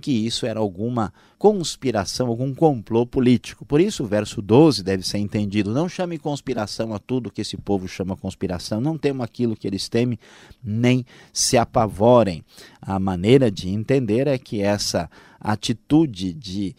que 0.00 0.12
isso 0.12 0.44
era 0.44 0.60
alguma 0.60 1.12
conspiração, 1.40 2.28
algum 2.28 2.54
complô 2.54 3.06
político. 3.06 3.64
Por 3.64 3.80
isso, 3.80 4.04
o 4.04 4.06
verso 4.06 4.42
12 4.42 4.82
deve 4.82 5.02
ser 5.02 5.16
entendido. 5.16 5.72
Não 5.72 5.88
chame 5.88 6.18
conspiração 6.18 6.92
a 6.92 6.98
tudo 6.98 7.30
que 7.30 7.40
esse 7.40 7.56
povo 7.56 7.88
chama 7.88 8.14
conspiração. 8.14 8.78
Não 8.78 8.98
temam 8.98 9.24
aquilo 9.24 9.56
que 9.56 9.66
eles 9.66 9.88
temem, 9.88 10.18
nem 10.62 11.02
se 11.32 11.56
apavorem. 11.56 12.44
A 12.78 12.98
maneira 12.98 13.50
de 13.50 13.70
entender 13.70 14.26
é 14.26 14.36
que 14.36 14.60
essa 14.60 15.10
atitude 15.40 16.34
de 16.34 16.76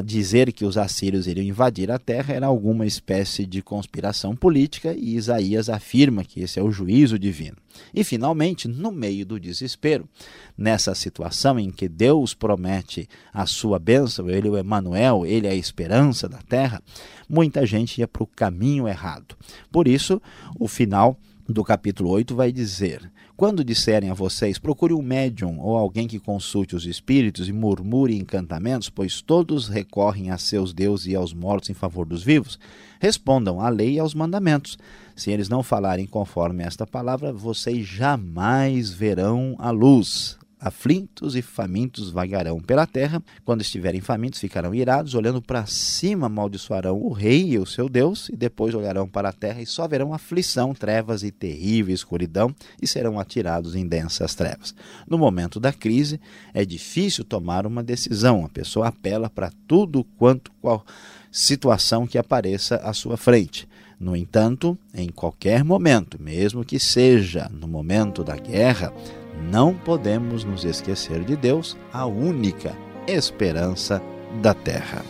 dizer 0.00 0.52
que 0.52 0.64
os 0.64 0.78
assírios 0.78 1.26
iriam 1.26 1.44
invadir 1.44 1.90
a 1.90 1.98
terra 1.98 2.32
era 2.32 2.46
alguma 2.46 2.86
espécie 2.86 3.44
de 3.44 3.60
conspiração 3.60 4.34
política 4.34 4.94
e 4.94 5.16
Isaías 5.16 5.68
afirma 5.68 6.24
que 6.24 6.40
esse 6.40 6.58
é 6.58 6.62
o 6.62 6.70
juízo 6.70 7.18
divino. 7.18 7.56
E 7.92 8.02
finalmente, 8.04 8.68
no 8.68 8.90
meio 8.90 9.26
do 9.26 9.38
desespero, 9.38 10.08
nessa 10.56 10.94
situação 10.94 11.58
em 11.58 11.70
que 11.70 11.88
Deus 11.88 12.32
promete 12.32 13.08
a 13.32 13.44
sua 13.44 13.78
bênção, 13.78 14.30
ele 14.30 14.48
é 14.48 14.50
o 14.50 14.56
Emanuel, 14.56 15.26
ele 15.26 15.46
é 15.46 15.50
a 15.50 15.54
esperança 15.54 16.28
da 16.28 16.38
terra, 16.38 16.82
muita 17.28 17.66
gente 17.66 17.98
ia 17.98 18.08
para 18.08 18.22
o 18.22 18.26
caminho 18.26 18.88
errado. 18.88 19.36
Por 19.70 19.88
isso, 19.88 20.22
o 20.58 20.68
final 20.68 21.18
do 21.48 21.64
capítulo 21.64 22.10
8 22.10 22.34
vai 22.34 22.52
dizer: 22.52 23.10
quando 23.42 23.64
disserem 23.64 24.08
a 24.08 24.14
vocês, 24.14 24.56
procure 24.56 24.94
um 24.94 25.02
médium 25.02 25.58
ou 25.58 25.76
alguém 25.76 26.06
que 26.06 26.20
consulte 26.20 26.76
os 26.76 26.86
espíritos 26.86 27.48
e 27.48 27.52
murmure 27.52 28.16
encantamentos, 28.16 28.88
pois 28.88 29.20
todos 29.20 29.66
recorrem 29.66 30.30
a 30.30 30.38
seus 30.38 30.72
deuses 30.72 31.08
e 31.08 31.16
aos 31.16 31.34
mortos 31.34 31.68
em 31.68 31.74
favor 31.74 32.06
dos 32.06 32.22
vivos, 32.22 32.56
respondam 33.00 33.60
à 33.60 33.68
lei 33.68 33.94
e 33.94 33.98
aos 33.98 34.14
mandamentos. 34.14 34.78
Se 35.16 35.32
eles 35.32 35.48
não 35.48 35.60
falarem 35.60 36.06
conforme 36.06 36.62
esta 36.62 36.86
palavra, 36.86 37.32
vocês 37.32 37.84
jamais 37.84 38.92
verão 38.92 39.56
a 39.58 39.72
luz. 39.72 40.38
Aflitos 40.64 41.34
e 41.34 41.42
famintos 41.42 42.08
vagarão 42.08 42.60
pela 42.60 42.86
terra. 42.86 43.20
Quando 43.44 43.62
estiverem 43.62 44.00
famintos, 44.00 44.38
ficarão 44.38 44.72
irados, 44.72 45.16
olhando 45.16 45.42
para 45.42 45.66
cima, 45.66 46.26
amaldiçoarão 46.26 47.02
o 47.02 47.12
rei 47.12 47.54
e 47.54 47.58
o 47.58 47.66
seu 47.66 47.88
Deus, 47.88 48.28
e 48.28 48.36
depois 48.36 48.72
olharão 48.72 49.08
para 49.08 49.30
a 49.30 49.32
terra 49.32 49.60
e 49.60 49.66
só 49.66 49.88
verão 49.88 50.14
aflição, 50.14 50.72
trevas 50.72 51.24
e 51.24 51.32
terrível 51.32 51.92
escuridão, 51.92 52.54
e 52.80 52.86
serão 52.86 53.18
atirados 53.18 53.74
em 53.74 53.84
densas 53.84 54.36
trevas. 54.36 54.72
No 55.08 55.18
momento 55.18 55.58
da 55.58 55.72
crise, 55.72 56.20
é 56.54 56.64
difícil 56.64 57.24
tomar 57.24 57.66
uma 57.66 57.82
decisão. 57.82 58.44
A 58.44 58.48
pessoa 58.48 58.86
apela 58.86 59.28
para 59.28 59.50
tudo 59.66 60.04
quanto 60.16 60.52
qual 60.60 60.86
situação 61.32 62.06
que 62.06 62.18
apareça 62.18 62.76
à 62.76 62.92
sua 62.92 63.16
frente. 63.16 63.66
No 63.98 64.14
entanto, 64.14 64.78
em 64.94 65.08
qualquer 65.08 65.64
momento, 65.64 66.20
mesmo 66.22 66.64
que 66.64 66.78
seja 66.78 67.48
no 67.52 67.66
momento 67.66 68.22
da 68.22 68.36
guerra, 68.36 68.92
não 69.40 69.74
podemos 69.74 70.44
nos 70.44 70.64
esquecer 70.64 71.24
de 71.24 71.36
Deus, 71.36 71.76
a 71.92 72.06
única 72.06 72.76
esperança 73.06 74.02
da 74.40 74.54
terra. 74.54 75.02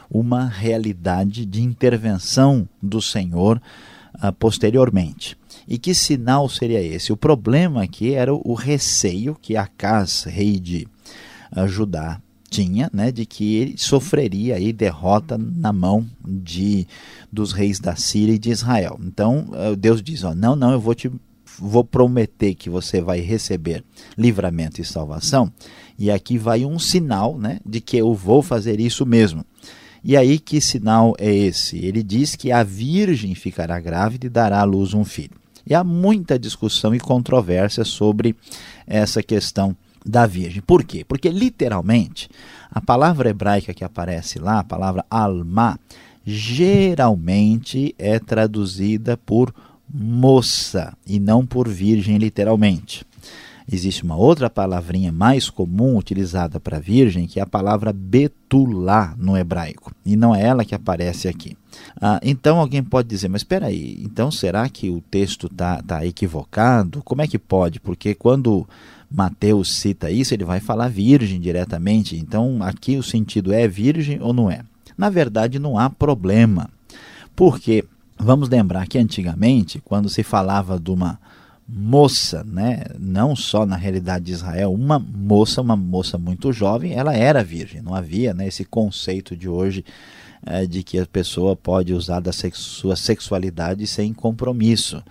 uma 0.10 0.46
realidade 0.46 1.46
de 1.46 1.62
intervenção 1.62 2.70
do 2.82 3.02
Senhor 3.02 3.62
uh, 4.16 4.32
posteriormente. 4.34 5.38
E 5.68 5.78
que 5.78 5.94
sinal 5.94 6.50
seria 6.50 6.82
esse? 6.82 7.14
O 7.14 7.18
problema 7.18 7.84
aqui 7.84 8.14
era 8.14 8.34
o 8.34 8.54
receio 8.54 9.38
que 9.42 9.56
Acas, 9.56 10.24
rei 10.24 10.60
de 10.60 10.88
uh, 11.56 11.68
Judá, 11.68 12.20
tinha, 12.50 12.88
né, 12.94 13.12
de 13.12 13.26
que 13.26 13.56
ele 13.56 13.78
sofreria 13.78 14.56
aí 14.56 14.72
derrota 14.72 15.40
na 15.40 15.74
mão 15.74 16.06
de 16.24 16.86
dos 17.32 17.52
reis 17.52 17.80
da 17.80 17.96
Síria 17.96 18.36
e 18.36 18.40
de 18.40 18.52
Israel. 18.52 19.00
Então 19.04 19.48
uh, 19.50 19.76
Deus 19.76 20.04
diz, 20.04 20.24
ó, 20.24 20.36
não, 20.36 20.56
não, 20.56 20.72
eu 20.72 20.80
vou 20.80 20.94
te 20.94 21.12
vou 21.58 21.84
prometer 21.84 22.56
que 22.56 22.70
você 22.70 23.02
vai 23.02 23.20
receber 23.22 23.84
livramento 24.18 24.82
e 24.82 24.86
salvação. 24.86 25.52
E 25.98 26.10
aqui 26.10 26.38
vai 26.38 26.66
um 26.66 26.80
sinal, 26.80 27.38
né, 27.38 27.60
de 27.66 27.80
que 27.80 27.98
eu 27.98 28.14
vou 28.14 28.42
fazer 28.42 28.80
isso 28.80 29.06
mesmo. 29.06 29.46
E 30.04 30.18
aí 30.18 30.38
que 30.38 30.60
sinal 30.60 31.16
é 31.18 31.34
esse? 31.34 31.78
Ele 31.78 32.04
diz 32.04 32.36
que 32.36 32.52
a 32.52 32.62
virgem 32.62 33.34
ficará 33.36 33.80
grávida 33.80 34.26
e 34.26 34.30
dará 34.30 34.60
à 34.60 34.64
luz 34.64 34.94
um 34.94 35.06
filho. 35.06 35.38
E 35.66 35.74
há 35.74 35.84
muita 35.84 36.38
discussão 36.38 36.94
e 36.94 37.00
controvérsia 37.00 37.86
sobre 37.86 38.36
essa 38.86 39.24
questão 39.24 39.76
da 40.06 40.26
virgem. 40.26 40.62
Por 40.62 40.84
quê? 40.84 41.06
Porque 41.06 41.30
literalmente 41.30 42.30
a 42.70 42.82
palavra 42.82 43.30
hebraica 43.30 43.74
que 43.74 43.84
aparece 43.84 44.40
lá, 44.40 44.60
a 44.60 44.64
palavra 44.64 45.06
alma, 45.10 45.80
geralmente 46.26 47.96
é 47.98 48.20
traduzida 48.20 49.16
por 49.16 49.54
moça 49.90 50.98
e 51.08 51.20
não 51.20 51.46
por 51.46 51.70
virgem 51.70 52.18
literalmente. 52.18 53.06
Existe 53.72 54.04
uma 54.04 54.16
outra 54.16 54.50
palavrinha 54.50 55.12
mais 55.12 55.50
comum 55.50 55.98
utilizada 55.98 56.60
para 56.60 56.80
virgem, 56.80 57.28
que 57.28 57.40
é 57.40 57.44
a 57.44 57.48
palavra 57.48 57.94
betulá 57.94 59.16
no 59.18 59.38
hebraico, 59.38 59.92
e 60.06 60.16
não 60.16 60.36
é 60.36 60.44
ela 60.44 60.66
que 60.66 60.76
aparece 60.76 61.28
aqui. 61.28 61.56
Ah, 62.00 62.20
então 62.22 62.60
alguém 62.60 62.84
pode 62.84 63.08
dizer, 63.08 63.30
mas 63.30 63.42
espera 63.42 63.68
aí, 63.68 64.00
então 64.04 64.30
será 64.30 64.68
que 64.68 64.90
o 64.90 65.02
texto 65.02 65.48
está 65.48 65.82
tá 65.82 66.06
equivocado? 66.06 67.02
Como 67.04 67.22
é 67.22 67.28
que 67.28 67.40
pode? 67.40 67.80
Porque 67.80 68.14
quando 68.14 68.68
Mateus 69.10 69.74
cita 69.76 70.12
isso, 70.12 70.34
ele 70.34 70.44
vai 70.44 70.60
falar 70.60 70.90
virgem 70.90 71.40
diretamente, 71.40 72.18
então 72.18 72.62
aqui 72.62 72.98
o 72.98 73.04
sentido 73.04 73.54
é 73.54 73.68
virgem 73.68 74.22
ou 74.22 74.34
não 74.34 74.52
é? 74.52 74.62
Na 74.98 75.10
verdade, 75.10 75.58
não 75.58 75.78
há 75.78 75.90
problema, 75.90 76.70
porque 77.36 77.86
vamos 78.18 78.50
lembrar 78.50 78.88
que 78.88 78.98
antigamente, 78.98 79.82
quando 79.84 80.10
se 80.10 80.22
falava 80.22 80.80
de 80.80 80.92
uma 80.92 81.20
moça, 81.68 82.44
né? 82.44 82.84
não 83.00 83.36
só 83.36 83.66
na 83.66 83.76
realidade 83.76 84.26
de 84.26 84.32
Israel, 84.32 84.74
uma 84.74 85.00
moça, 85.00 85.62
uma 85.62 85.76
moça 85.76 86.18
muito 86.18 86.52
jovem, 86.52 86.94
ela 86.94 87.16
era 87.16 87.44
virgem, 87.44 87.82
não 87.82 87.96
havia 87.96 88.34
né, 88.34 88.48
esse 88.48 88.66
conceito 88.66 89.36
de 89.36 89.48
hoje 89.48 89.84
é, 90.46 90.66
de 90.66 90.84
que 90.84 91.00
a 91.00 91.06
pessoa 91.06 91.56
pode 91.56 91.94
usar 91.94 92.20
da 92.20 92.32
sua 92.34 92.96
sexualidade 92.96 93.88
sem 93.88 94.14
compromisso. 94.14 95.02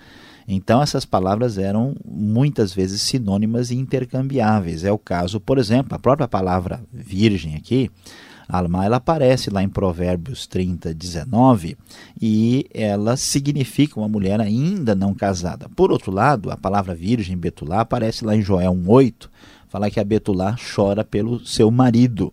Então 0.47 0.83
essas 0.83 1.05
palavras 1.05 1.57
eram 1.57 1.95
muitas 2.05 2.75
vezes 2.75 3.01
sinônimas 3.01 3.71
e 3.71 3.77
intercambiáveis. 3.77 4.85
É 4.85 4.93
o 4.93 4.99
caso, 4.99 5.41
por 5.41 5.59
exemplo, 5.59 5.95
a 5.95 5.99
própria 5.99 6.29
palavra 6.29 6.83
virgem 6.93 7.55
aqui, 7.55 7.91
Alma, 8.49 8.85
ela 8.85 8.97
aparece 8.97 9.51
lá 9.51 9.63
em 9.63 9.69
Provérbios 9.69 10.47
30, 10.47 10.93
19 10.93 11.77
e 12.21 12.67
ela 12.73 13.17
significa 13.17 13.99
uma 13.99 14.09
mulher 14.09 14.41
ainda 14.41 14.95
não 14.95 15.15
casada. 15.15 15.69
Por 15.75 15.91
outro 15.91 16.11
lado, 16.13 16.51
a 16.51 16.57
palavra 16.57 16.95
virgem, 16.95 17.37
Betulá, 17.37 17.81
aparece 17.81 18.25
lá 18.25 18.37
em 18.37 18.43
Joel 18.43 18.73
1,8, 18.75 19.29
fala 19.69 19.91
que 19.91 20.01
a 20.01 20.05
Betulá 20.05 20.57
chora 20.75 21.05
pelo 21.05 21.45
seu 21.45 21.71
marido. 21.71 22.33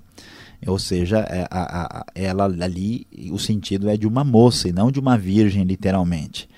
Ou 0.68 0.78
seja, 0.78 1.20
é, 1.20 1.48
a, 1.50 2.00
a, 2.00 2.06
ela 2.14 2.46
ali, 2.46 3.08
o 3.32 3.40
sentido 3.40 3.90
é 3.90 3.96
de 3.96 4.06
uma 4.06 4.24
moça 4.24 4.68
e 4.68 4.74
não 4.74 4.92
de 4.92 5.00
uma 5.00 5.18
virgem, 5.18 5.64
literalmente. 5.64 6.50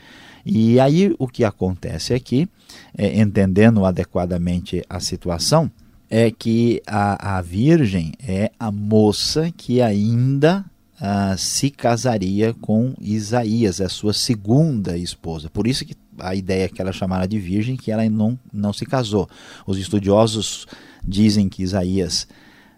E 0.46 0.80
aí 0.80 1.14
o 1.20 1.28
que 1.28 1.44
acontece 1.44 2.14
aqui, 2.14 2.50
é, 2.98 3.20
entendendo 3.20 3.86
adequadamente 3.86 4.84
a 4.90 5.00
situação, 5.00 5.70
é 6.14 6.30
que 6.30 6.84
a, 6.86 7.38
a 7.38 7.42
virgem 7.42 8.12
é 8.22 8.52
a 8.60 8.70
moça 8.70 9.50
que 9.56 9.82
ainda 9.82 10.66
uh, 11.00 11.38
se 11.38 11.70
casaria 11.70 12.54
com 12.54 12.94
Isaías, 13.00 13.80
a 13.80 13.88
sua 13.88 14.12
segunda 14.12 14.98
esposa. 14.98 15.50
Por 15.50 15.66
isso 15.66 15.86
que 15.86 15.96
a 16.20 16.36
ideia 16.36 16.68
que 16.68 16.82
ela 16.82 16.92
chamara 16.92 17.26
de 17.26 17.40
virgem, 17.40 17.78
que 17.78 17.90
ela 17.90 18.08
não, 18.10 18.38
não 18.52 18.74
se 18.74 18.86
casou. 18.86 19.30
Os 19.66 19.78
estudiosos 19.78 20.68
dizem 21.02 21.48
que 21.48 21.64
Isaías 21.64 22.28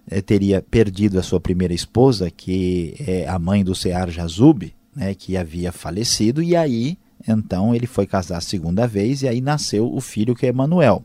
eh, 0.08 0.22
teria 0.22 0.62
perdido 0.62 1.18
a 1.18 1.24
sua 1.24 1.40
primeira 1.40 1.74
esposa, 1.74 2.30
que 2.30 2.94
é 3.00 3.28
a 3.28 3.40
mãe 3.40 3.64
do 3.64 3.74
Sear 3.74 4.12
Jazub, 4.12 4.72
né, 4.96 5.16
que 5.16 5.36
havia 5.36 5.72
falecido, 5.72 6.44
e 6.44 6.56
aí 6.56 7.00
então 7.28 7.74
ele 7.74 7.88
foi 7.88 8.06
casar 8.06 8.38
a 8.38 8.42
segunda 8.42 8.86
vez 8.86 9.24
e 9.24 9.28
aí 9.28 9.42
nasceu 9.42 9.92
o 9.92 10.00
filho 10.00 10.36
que 10.36 10.46
é 10.46 10.50
Emanuel. 10.50 11.04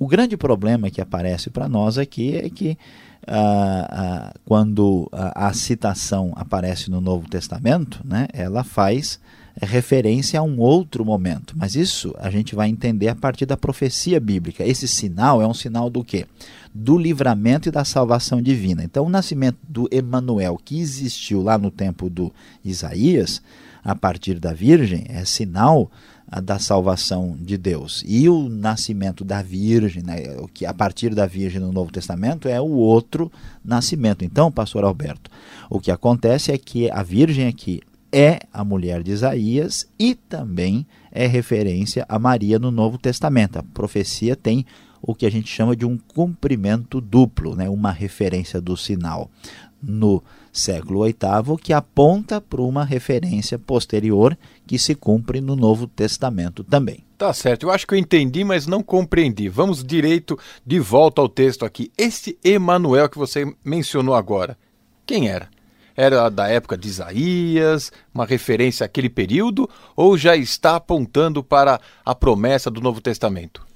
O 0.00 0.06
grande 0.06 0.36
problema 0.36 0.90
que 0.90 1.00
aparece 1.00 1.50
para 1.50 1.68
nós 1.68 1.98
aqui 1.98 2.36
é 2.36 2.48
que 2.48 2.78
ah, 3.26 3.88
ah, 3.90 4.34
quando 4.44 5.08
a, 5.10 5.48
a, 5.48 5.52
citação 5.52 6.32
aparece 6.36 6.88
no 6.88 7.00
Novo 7.00 7.28
Testamento, 7.28 8.00
né, 8.04 8.28
ela 8.32 8.62
faz 8.62 9.18
referência 9.60 10.38
a 10.38 10.42
um 10.44 10.60
outro 10.60 11.04
momento. 11.04 11.52
Mas 11.56 11.74
isso 11.74 12.14
a 12.16 12.30
gente 12.30 12.54
vai 12.54 12.68
entender 12.68 13.08
a 13.08 13.16
partir 13.16 13.44
da 13.44 13.56
profecia 13.56 14.20
bíblica. 14.20 14.64
Esse 14.64 14.86
sinal 14.86 15.42
é 15.42 15.46
um 15.48 15.52
sinal 15.52 15.90
do 15.90 16.04
quê? 16.04 16.26
Do 16.72 16.96
livramento 16.96 17.68
e 17.68 17.72
da 17.72 17.84
salvação 17.84 18.40
divina. 18.40 18.84
Então, 18.84 19.04
o 19.04 19.10
nascimento 19.10 19.58
do 19.68 19.88
Emanuel, 19.90 20.56
que 20.64 20.78
existiu 20.78 21.42
lá 21.42 21.58
no 21.58 21.72
tempo 21.72 22.08
do 22.08 22.32
Isaías, 22.64 23.42
a 23.82 23.96
partir 23.96 24.38
da 24.38 24.52
Virgem, 24.52 25.06
é 25.08 25.24
sinal 25.24 25.90
da 26.42 26.58
salvação 26.58 27.36
de 27.40 27.56
Deus. 27.56 28.04
E 28.06 28.28
o 28.28 28.48
nascimento 28.48 29.24
da 29.24 29.40
Virgem, 29.40 30.02
né, 30.02 30.36
o 30.38 30.46
que 30.46 30.66
a 30.66 30.74
partir 30.74 31.14
da 31.14 31.26
Virgem 31.26 31.60
no 31.60 31.72
Novo 31.72 31.90
Testamento 31.90 32.48
é 32.48 32.60
o 32.60 32.70
outro 32.70 33.32
nascimento. 33.64 34.24
Então, 34.24 34.52
pastor 34.52 34.84
Alberto, 34.84 35.30
o 35.70 35.80
que 35.80 35.90
acontece 35.90 36.52
é 36.52 36.58
que 36.58 36.90
a 36.90 37.02
Virgem 37.02 37.46
aqui 37.46 37.80
é 38.12 38.40
a 38.52 38.62
mulher 38.62 39.02
de 39.02 39.10
Isaías 39.10 39.88
e 39.98 40.14
também 40.14 40.86
é 41.10 41.26
referência 41.26 42.04
a 42.08 42.18
Maria 42.18 42.58
no 42.58 42.70
Novo 42.70 42.98
Testamento. 42.98 43.58
A 43.58 43.62
profecia 43.62 44.36
tem 44.36 44.66
o 45.00 45.14
que 45.14 45.24
a 45.24 45.30
gente 45.30 45.48
chama 45.48 45.74
de 45.74 45.86
um 45.86 45.96
cumprimento 45.96 47.00
duplo, 47.00 47.54
né, 47.54 47.68
uma 47.70 47.90
referência 47.90 48.60
do 48.60 48.76
sinal 48.76 49.30
no 49.82 50.22
século 50.58 51.04
VIII, 51.04 51.56
que 51.62 51.72
aponta 51.72 52.40
para 52.40 52.60
uma 52.60 52.84
referência 52.84 53.58
posterior 53.58 54.36
que 54.66 54.78
se 54.78 54.94
cumpre 54.94 55.40
no 55.40 55.56
Novo 55.56 55.86
Testamento 55.86 56.62
também. 56.62 57.04
Tá 57.16 57.32
certo, 57.32 57.64
eu 57.64 57.70
acho 57.70 57.86
que 57.86 57.94
eu 57.94 57.98
entendi, 57.98 58.44
mas 58.44 58.66
não 58.66 58.82
compreendi. 58.82 59.48
Vamos 59.48 59.82
direito 59.82 60.38
de 60.64 60.78
volta 60.78 61.20
ao 61.20 61.28
texto 61.28 61.64
aqui. 61.64 61.90
Esse 61.96 62.38
Emanuel 62.44 63.08
que 63.08 63.18
você 63.18 63.50
mencionou 63.64 64.14
agora, 64.14 64.56
quem 65.06 65.28
era? 65.28 65.48
Era 65.96 66.28
da 66.28 66.46
época 66.46 66.78
de 66.78 66.86
Isaías, 66.86 67.90
uma 68.14 68.24
referência 68.24 68.86
àquele 68.86 69.08
período, 69.08 69.68
ou 69.96 70.16
já 70.16 70.36
está 70.36 70.76
apontando 70.76 71.42
para 71.42 71.80
a 72.04 72.14
promessa 72.14 72.70
do 72.70 72.80
Novo 72.80 73.00
Testamento? 73.00 73.66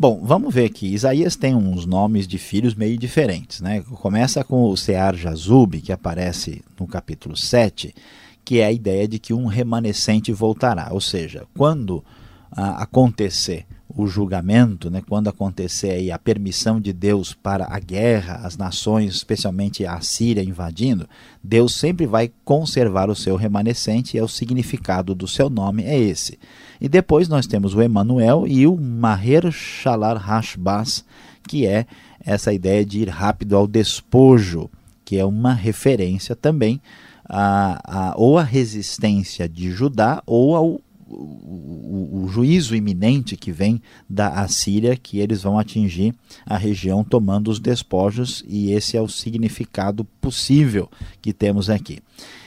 Bom, 0.00 0.18
vamos 0.22 0.54
ver 0.54 0.64
aqui. 0.64 0.94
Isaías 0.94 1.36
tem 1.36 1.54
uns 1.54 1.84
nomes 1.84 2.26
de 2.26 2.38
filhos 2.38 2.74
meio 2.74 2.96
diferentes. 2.96 3.60
Né? 3.60 3.82
Começa 3.82 4.42
com 4.42 4.64
o 4.64 4.74
Sear 4.74 5.14
Jazub, 5.14 5.78
que 5.78 5.92
aparece 5.92 6.64
no 6.80 6.86
capítulo 6.86 7.36
7, 7.36 7.94
que 8.42 8.60
é 8.60 8.64
a 8.64 8.72
ideia 8.72 9.06
de 9.06 9.18
que 9.18 9.34
um 9.34 9.44
remanescente 9.44 10.32
voltará. 10.32 10.88
Ou 10.90 11.02
seja, 11.02 11.46
quando 11.54 12.02
ah, 12.50 12.82
acontecer 12.82 13.66
o 13.96 14.06
julgamento, 14.06 14.90
né, 14.90 15.02
quando 15.06 15.28
acontecer 15.28 15.90
aí 15.90 16.10
a 16.10 16.18
permissão 16.18 16.80
de 16.80 16.92
Deus 16.92 17.34
para 17.34 17.66
a 17.68 17.78
guerra, 17.78 18.40
as 18.44 18.56
nações, 18.56 19.14
especialmente 19.14 19.84
a 19.84 20.00
Síria 20.00 20.42
invadindo, 20.42 21.08
Deus 21.42 21.74
sempre 21.74 22.06
vai 22.06 22.30
conservar 22.44 23.10
o 23.10 23.16
seu 23.16 23.36
remanescente 23.36 24.16
e 24.16 24.20
é 24.20 24.22
o 24.22 24.28
significado 24.28 25.14
do 25.14 25.26
seu 25.26 25.50
nome 25.50 25.82
é 25.82 25.98
esse. 25.98 26.38
E 26.80 26.88
depois 26.88 27.28
nós 27.28 27.46
temos 27.46 27.74
o 27.74 27.82
Emanuel 27.82 28.46
e 28.46 28.66
o 28.66 28.76
Maher 28.76 29.50
Shalar 29.50 30.16
Hashbaz, 30.16 31.04
que 31.46 31.66
é 31.66 31.86
essa 32.24 32.52
ideia 32.52 32.84
de 32.84 33.00
ir 33.00 33.08
rápido 33.08 33.56
ao 33.56 33.66
despojo, 33.66 34.70
que 35.04 35.18
é 35.18 35.24
uma 35.24 35.52
referência 35.52 36.36
também 36.36 36.80
a, 37.28 37.80
a 37.84 38.14
ou 38.16 38.38
a 38.38 38.42
resistência 38.42 39.48
de 39.48 39.70
Judá 39.70 40.22
ou 40.26 40.54
ao 40.54 40.80
o, 41.10 42.24
o, 42.24 42.28
juízo 42.28 42.74
iminente 42.74 43.36
que 43.36 43.50
vem 43.50 43.82
da 44.08 44.28
Assíria, 44.28 44.96
que 44.96 45.18
eles 45.18 45.42
vão 45.42 45.58
atingir 45.58 46.14
a 46.46 46.56
região 46.56 47.02
tomando 47.02 47.50
os 47.50 47.58
despojos, 47.58 48.44
e 48.46 48.70
esse 48.70 48.96
é 48.96 49.02
o 49.02 49.08
significado 49.08 50.04
possível 50.20 50.88
que 51.20 51.32
temos 51.32 51.68
aqui. 51.68 51.98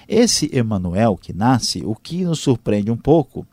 Esse 0.08 0.50
Emanuel 0.54 1.18
que 1.22 1.34
nasce, 1.34 1.84
o 1.86 1.96
que 1.96 2.24
nos 2.24 2.40
surpreende 2.40 2.92
um 2.92 2.98
pouco 2.98 3.46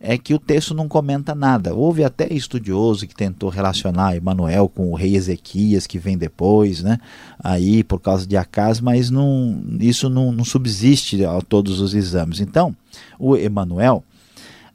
é 0.00 0.16
que 0.16 0.32
o 0.32 0.38
texto 0.38 0.74
não 0.74 0.86
comenta 0.86 1.34
nada. 1.34 1.74
Houve 1.74 2.04
até 2.04 2.32
estudioso 2.32 3.06
que 3.06 3.14
tentou 3.14 3.48
relacionar 3.48 4.16
Emanuel 4.16 4.68
com 4.68 4.92
o 4.92 4.94
rei 4.94 5.16
Ezequias 5.16 5.86
que 5.86 5.98
vem 5.98 6.16
depois, 6.16 6.82
né? 6.82 6.98
Aí 7.42 7.82
por 7.82 8.00
causa 8.00 8.26
de 8.26 8.36
Acas, 8.36 8.80
mas 8.80 9.10
não, 9.10 9.60
isso 9.80 10.08
não, 10.08 10.30
não 10.30 10.44
subsiste 10.44 11.24
a 11.24 11.40
todos 11.40 11.80
os 11.80 11.94
exames. 11.94 12.40
Então, 12.40 12.74
o 13.18 13.36
Emanuel 13.36 14.04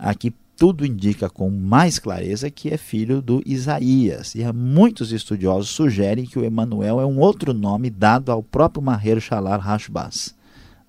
Aqui 0.03 0.33
tudo 0.57 0.85
indica 0.85 1.29
com 1.29 1.49
mais 1.49 1.97
clareza 1.97 2.49
que 2.49 2.69
é 2.69 2.75
filho 2.75 3.21
do 3.21 3.41
Isaías. 3.45 4.35
E 4.35 4.43
muitos 4.51 5.13
estudiosos 5.13 5.69
sugerem 5.69 6.25
que 6.25 6.37
o 6.37 6.43
Emanuel 6.43 6.99
é 6.99 7.05
um 7.05 7.19
outro 7.19 7.53
nome 7.53 7.89
dado 7.89 8.29
ao 8.29 8.43
próprio 8.43 8.83
Maher 8.83 9.21
Shalar 9.21 9.61
Hashbaz. 9.61 10.35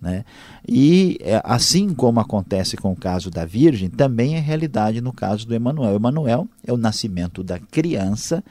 Né? 0.00 0.24
E 0.68 1.16
é, 1.20 1.40
assim 1.44 1.94
como 1.94 2.18
acontece 2.18 2.77
com 2.77 2.90
o 2.90 2.96
caso 2.96 3.31
da 3.31 3.44
Virgem, 3.44 3.88
também 3.88 4.35
é 4.35 4.40
realidade 4.40 5.00
no 5.00 5.12
caso 5.12 5.46
do 5.46 5.55
Emanuel. 5.55 5.94
Emanuel 5.94 6.48
é 6.66 6.72
o 6.72 6.77
nascimento 6.77 7.44
da 7.44 7.61
criança 7.61 8.42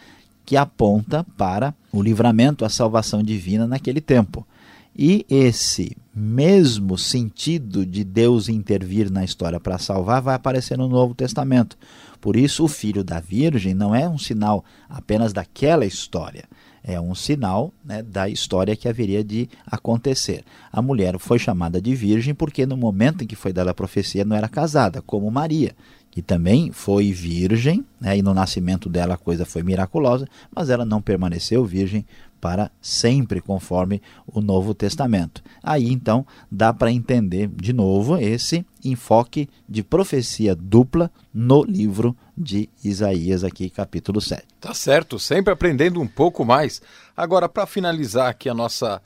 que 0.46 0.56
aponta 0.56 1.26
para 1.38 1.76
o 1.92 2.02
livramento, 2.02 2.64
a 2.64 2.70
salvação 2.70 3.22
divina 3.22 3.68
naquele 3.68 4.00
tempo. 4.00 4.48
E 4.96 5.26
esse 5.30 5.98
mesmo 6.16 6.98
sentido 6.98 7.86
de 7.86 8.04
Deus 8.04 8.48
intervir 8.48 9.12
na 9.12 9.24
história 9.24 9.60
para 9.60 9.80
salvar 9.80 10.22
vai 10.22 10.36
aparecer 10.36 10.78
no 10.78 10.88
Novo 10.88 11.16
Testamento. 11.16 11.76
Por 12.22 12.36
isso, 12.36 12.64
o 12.64 12.68
filho 12.68 13.04
da 13.04 13.20
Virgem 13.20 13.74
não 13.74 13.96
é 13.96 14.08
um 14.08 14.18
sinal 14.18 14.64
apenas 14.88 15.34
daquela 15.34 15.86
história, 15.86 16.46
é 16.84 17.00
um 17.00 17.16
sinal 17.16 17.74
né, 17.84 18.04
da 18.04 18.30
história 18.30 18.76
que 18.76 18.88
haveria 18.88 19.24
de 19.24 19.50
acontecer. 19.66 20.44
A 20.72 20.82
mulher 20.82 21.18
foi 21.18 21.40
chamada 21.40 21.82
de 21.82 21.96
virgem 21.96 22.36
porque 22.36 22.66
no 22.66 22.78
momento 22.78 23.24
em 23.24 23.28
que 23.28 23.36
foi 23.36 23.52
dada 23.52 23.72
a 23.72 23.74
profecia 23.74 24.24
não 24.24 24.36
era 24.36 24.48
casada, 24.48 25.02
como 25.02 25.32
Maria, 25.32 25.76
que 26.12 26.22
também 26.22 26.72
foi 26.72 27.12
virgem, 27.12 27.84
né, 28.00 28.18
e 28.18 28.22
no 28.22 28.34
nascimento 28.34 28.88
dela 28.88 29.16
a 29.16 29.18
coisa 29.18 29.46
foi 29.46 29.64
miraculosa, 29.64 30.28
mas 30.54 30.70
ela 30.70 30.86
não 30.86 31.02
permaneceu 31.02 31.66
virgem 31.66 32.06
para 32.44 32.70
sempre, 32.82 33.40
conforme 33.40 34.02
o 34.28 34.42
Novo 34.42 34.74
Testamento. 34.74 35.42
Aí 35.64 35.90
então 35.90 36.28
dá 36.52 36.74
para 36.74 36.92
entender 36.92 37.48
de 37.48 37.72
novo 37.72 38.18
esse 38.18 38.66
enfoque 38.84 39.48
de 39.68 39.82
profecia 39.82 40.54
dupla 40.54 41.10
no 41.34 41.64
livro 41.64 42.14
de 42.38 42.68
Isaías, 42.84 43.46
aqui, 43.46 43.70
capítulo 43.70 44.20
7. 44.20 44.44
Tá 44.60 44.74
certo, 44.74 45.18
sempre 45.18 45.54
aprendendo 45.54 46.02
um 46.02 46.08
pouco 46.08 46.44
mais. 46.44 46.82
Agora, 47.16 47.48
para 47.48 47.66
finalizar 47.66 48.30
aqui 48.30 48.50
a 48.50 48.54
nossa 48.54 49.02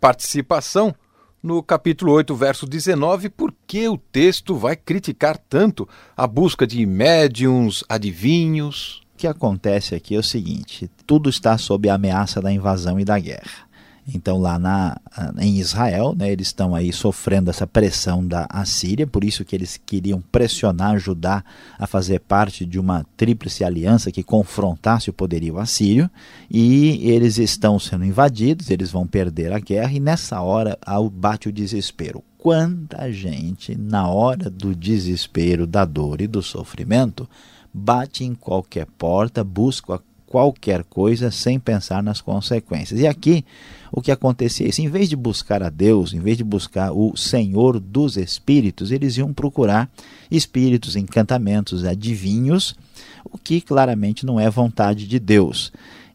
participação, 0.00 0.92
no 1.40 1.62
capítulo 1.62 2.12
8, 2.14 2.34
verso 2.34 2.66
19, 2.66 3.30
por 3.30 3.54
que 3.68 3.88
o 3.88 3.96
texto 3.96 4.56
vai 4.56 4.74
criticar 4.74 5.38
tanto 5.38 5.88
a 6.16 6.26
busca 6.26 6.66
de 6.66 6.84
médiums, 6.84 7.84
adivinhos? 7.88 8.99
Que 9.20 9.26
acontece 9.26 9.94
aqui 9.94 10.14
é 10.14 10.18
o 10.18 10.22
seguinte: 10.22 10.90
tudo 11.06 11.28
está 11.28 11.58
sob 11.58 11.88
a 11.88 11.94
ameaça 11.94 12.40
da 12.40 12.50
invasão 12.50 12.98
e 12.98 13.04
da 13.04 13.18
guerra. 13.18 13.68
Então, 14.12 14.38
lá 14.38 14.58
na, 14.58 14.98
em 15.38 15.58
Israel, 15.58 16.14
né, 16.16 16.32
eles 16.32 16.48
estão 16.48 16.74
aí 16.74 16.92
sofrendo 16.92 17.50
essa 17.50 17.66
pressão 17.66 18.26
da 18.26 18.46
Assíria, 18.48 19.06
por 19.06 19.22
isso 19.22 19.44
que 19.44 19.54
eles 19.54 19.76
queriam 19.76 20.20
pressionar 20.32 20.98
Judá 20.98 21.44
a 21.78 21.86
fazer 21.86 22.18
parte 22.20 22.64
de 22.64 22.80
uma 22.80 23.06
tríplice 23.16 23.62
aliança 23.62 24.10
que 24.10 24.22
confrontasse 24.22 25.10
o 25.10 25.12
poderio 25.12 25.58
assírio, 25.58 26.10
e 26.50 27.08
eles 27.08 27.38
estão 27.38 27.78
sendo 27.78 28.04
invadidos, 28.04 28.70
eles 28.70 28.90
vão 28.90 29.06
perder 29.06 29.52
a 29.52 29.60
guerra, 29.60 29.92
e 29.92 30.00
nessa 30.00 30.40
hora 30.40 30.76
bate 31.12 31.48
o 31.48 31.52
desespero. 31.52 32.24
Quanta 32.38 33.12
gente, 33.12 33.76
na 33.76 34.08
hora 34.08 34.48
do 34.48 34.74
desespero, 34.74 35.66
da 35.66 35.84
dor 35.84 36.22
e 36.22 36.26
do 36.26 36.42
sofrimento, 36.42 37.28
bate 37.72 38.24
em 38.24 38.34
qualquer 38.34 38.86
porta, 38.86 39.44
busca 39.44 40.00
qualquer 40.30 40.84
coisa 40.84 41.28
sem 41.32 41.58
pensar 41.58 42.02
nas 42.04 42.20
consequências. 42.20 43.00
E 43.00 43.06
aqui 43.06 43.44
o 43.90 44.00
que 44.00 44.12
acontecia 44.12 44.64
é 44.64 44.68
isso, 44.68 44.80
em 44.80 44.88
vez 44.88 45.08
de 45.08 45.16
buscar 45.16 45.60
a 45.60 45.68
Deus, 45.68 46.14
em 46.14 46.20
vez 46.20 46.36
de 46.36 46.44
buscar 46.44 46.92
o 46.92 47.16
Senhor 47.16 47.80
dos 47.80 48.16
espíritos, 48.16 48.92
eles 48.92 49.16
iam 49.16 49.32
procurar 49.32 49.90
espíritos, 50.30 50.94
encantamentos, 50.94 51.84
adivinhos, 51.84 52.76
o 53.24 53.36
que 53.36 53.60
claramente 53.60 54.24
não 54.24 54.38
é 54.38 54.48
vontade 54.48 55.08
de 55.08 55.18
Deus. 55.18 55.72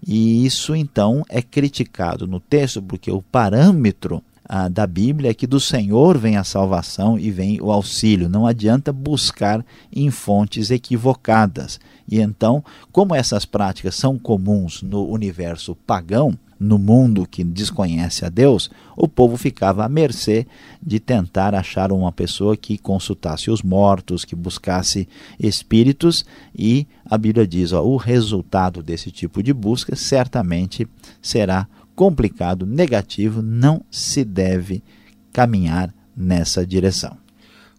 E 0.08 0.46
isso 0.46 0.74
então 0.74 1.26
é 1.28 1.42
criticado 1.42 2.26
no 2.26 2.40
texto 2.40 2.82
porque 2.82 3.12
o 3.12 3.22
parâmetro 3.22 4.24
ah, 4.48 4.70
da 4.70 4.86
Bíblia 4.86 5.32
é 5.32 5.34
que 5.34 5.48
do 5.48 5.60
Senhor 5.60 6.18
vem 6.18 6.38
a 6.38 6.44
salvação 6.44 7.18
e 7.18 7.32
vem 7.32 7.60
o 7.62 7.72
auxílio. 7.72 8.30
Não 8.30 8.46
adianta 8.46 8.94
buscar 8.94 9.66
em 9.92 10.12
fontes 10.12 10.70
equivocadas. 10.70 11.80
E 12.08 12.20
então, 12.20 12.64
como 12.92 13.16
essas 13.16 13.46
práticas 13.46 13.96
são 13.96 14.20
comuns 14.20 14.84
no 14.84 15.08
universo 15.08 15.76
pagão, 15.76 16.38
no 16.60 16.78
mundo 16.78 17.28
que 17.30 17.44
desconhece 17.44 18.24
a 18.24 18.30
Deus, 18.30 18.70
o 18.96 19.08
povo 19.08 19.36
ficava 19.36 19.84
à 19.84 19.90
mercê 19.90 20.48
de 20.82 21.00
tentar 21.00 21.54
achar 21.54 21.92
uma 21.92 22.12
pessoa 22.12 22.56
que 22.56 22.78
consultasse 22.78 23.52
os 23.52 23.62
mortos, 23.62 24.24
que 24.24 24.36
buscasse 24.36 25.08
espíritos, 25.40 26.26
e 26.58 26.88
a 27.06 27.18
Bíblia 27.18 27.46
diz: 27.46 27.74
ó, 27.74 27.84
o 27.84 27.98
resultado 27.98 28.82
desse 28.82 29.12
tipo 29.12 29.44
de 29.44 29.54
busca 29.54 29.96
certamente 29.96 30.88
será 31.22 31.68
complicado, 31.96 32.66
negativo, 32.66 33.42
não 33.42 33.84
se 33.90 34.24
deve 34.24 34.84
caminhar 35.32 35.94
nessa 36.16 36.66
direção. 36.66 37.18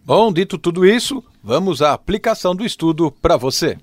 Bom, 0.04 0.32
dito 0.32 0.56
tudo 0.56 0.86
isso, 0.86 1.22
vamos 1.42 1.82
à 1.82 1.92
aplicação 1.92 2.54
do 2.54 2.64
estudo 2.64 3.10
para 3.10 3.36
você. 3.36 3.76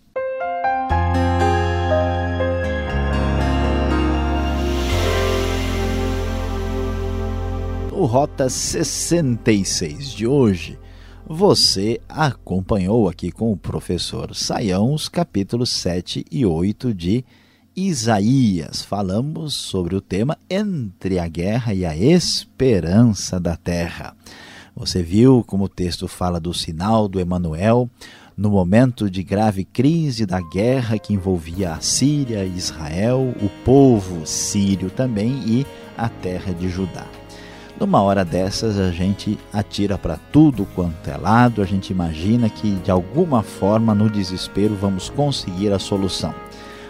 O 7.91 8.06
Rota 8.06 8.50
66 8.50 10.12
de 10.12 10.28
hoje, 10.28 10.78
você 11.26 12.02
acompanhou 12.10 13.08
aqui 13.08 13.32
com 13.32 13.52
o 13.52 13.58
professor 13.58 14.36
Saião 14.36 14.93
os 14.93 15.08
capítulos 15.08 15.69
7 15.72 16.26
e 16.30 16.46
8 16.46 16.93
de 16.93 17.24
Isaías, 17.76 18.84
falamos 18.84 19.56
sobre 19.56 19.96
o 19.96 20.02
tema 20.02 20.38
Entre 20.48 21.18
a 21.18 21.28
Guerra 21.28 21.74
e 21.74 21.84
a 21.84 21.98
Esperança 21.98 23.40
da 23.40 23.56
Terra. 23.58 24.16
Você 24.76 25.02
viu 25.02 25.44
como 25.44 25.64
o 25.64 25.70
texto 25.70 26.08
fala 26.08 26.40
do 26.40 26.54
sinal 26.54 27.08
do 27.08 27.20
Emanuel 27.20 27.90
no 28.38 28.52
momento 28.52 29.10
de 29.10 29.24
grave 29.24 29.66
crise 29.66 30.24
da 30.24 30.40
guerra 30.40 31.00
que 31.00 31.16
envolvia 31.16 31.74
a 31.74 31.82
Síria 31.82 32.46
Israel, 32.46 33.34
o 33.42 33.50
povo 33.66 34.24
sírio 34.24 34.92
também 34.92 35.42
e 35.44 35.66
a 35.98 36.08
terra 36.08 36.54
de 36.54 36.70
Judá. 36.70 37.08
Numa 37.80 38.04
hora 38.04 38.24
dessas, 38.24 38.78
a 38.78 38.92
gente 38.92 39.38
atira 39.52 39.98
para 39.98 40.18
tudo 40.32 40.68
quanto 40.76 41.10
é 41.10 41.18
lado, 41.18 41.60
a 41.60 41.66
gente 41.66 41.90
imagina 41.90 42.50
que 42.50 42.76
de 42.76 42.92
alguma 42.92 43.42
forma, 43.42 43.96
no 43.96 44.12
desespero, 44.12 44.76
vamos 44.76 45.10
conseguir 45.10 45.74
a 45.74 45.80
solução. 45.80 46.36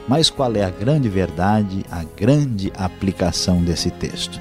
Mas 0.07 0.29
qual 0.29 0.55
é 0.55 0.63
a 0.63 0.69
grande 0.69 1.07
verdade, 1.07 1.85
a 1.89 2.03
grande 2.03 2.71
aplicação 2.75 3.63
desse 3.63 3.89
texto? 3.89 4.39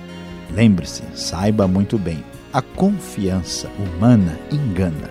Lembre-se, 0.50 1.02
saiba 1.14 1.68
muito 1.68 1.98
bem, 1.98 2.24
a 2.52 2.60
confiança 2.60 3.70
humana 3.78 4.38
engana, 4.50 5.10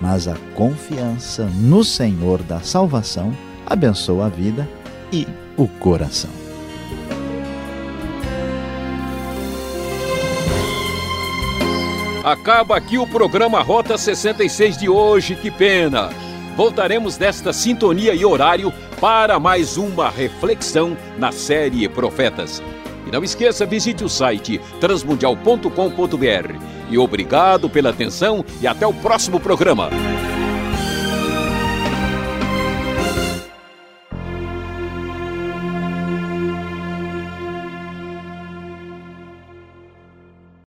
mas 0.00 0.28
a 0.28 0.36
confiança 0.54 1.44
no 1.54 1.82
Senhor 1.84 2.42
da 2.42 2.60
salvação 2.60 3.32
abençoa 3.64 4.26
a 4.26 4.28
vida 4.28 4.68
e 5.12 5.26
o 5.56 5.66
coração. 5.66 6.30
Acaba 12.22 12.76
aqui 12.76 12.98
o 12.98 13.06
programa 13.06 13.62
Rota 13.62 13.96
66 13.96 14.76
de 14.76 14.88
hoje, 14.88 15.36
que 15.36 15.48
pena! 15.48 16.25
Voltaremos 16.56 17.18
desta 17.18 17.52
sintonia 17.52 18.14
e 18.14 18.24
horário 18.24 18.72
para 18.98 19.38
mais 19.38 19.76
uma 19.76 20.08
reflexão 20.08 20.96
na 21.18 21.30
série 21.30 21.86
Profetas. 21.88 22.62
E 23.06 23.10
não 23.12 23.22
esqueça, 23.22 23.66
visite 23.66 24.02
o 24.02 24.08
site 24.08 24.58
transmundial.com.br. 24.80 26.54
E 26.90 26.98
obrigado 26.98 27.68
pela 27.68 27.90
atenção 27.90 28.44
e 28.60 28.66
até 28.66 28.86
o 28.86 28.94
próximo 28.94 29.38
programa. 29.38 29.90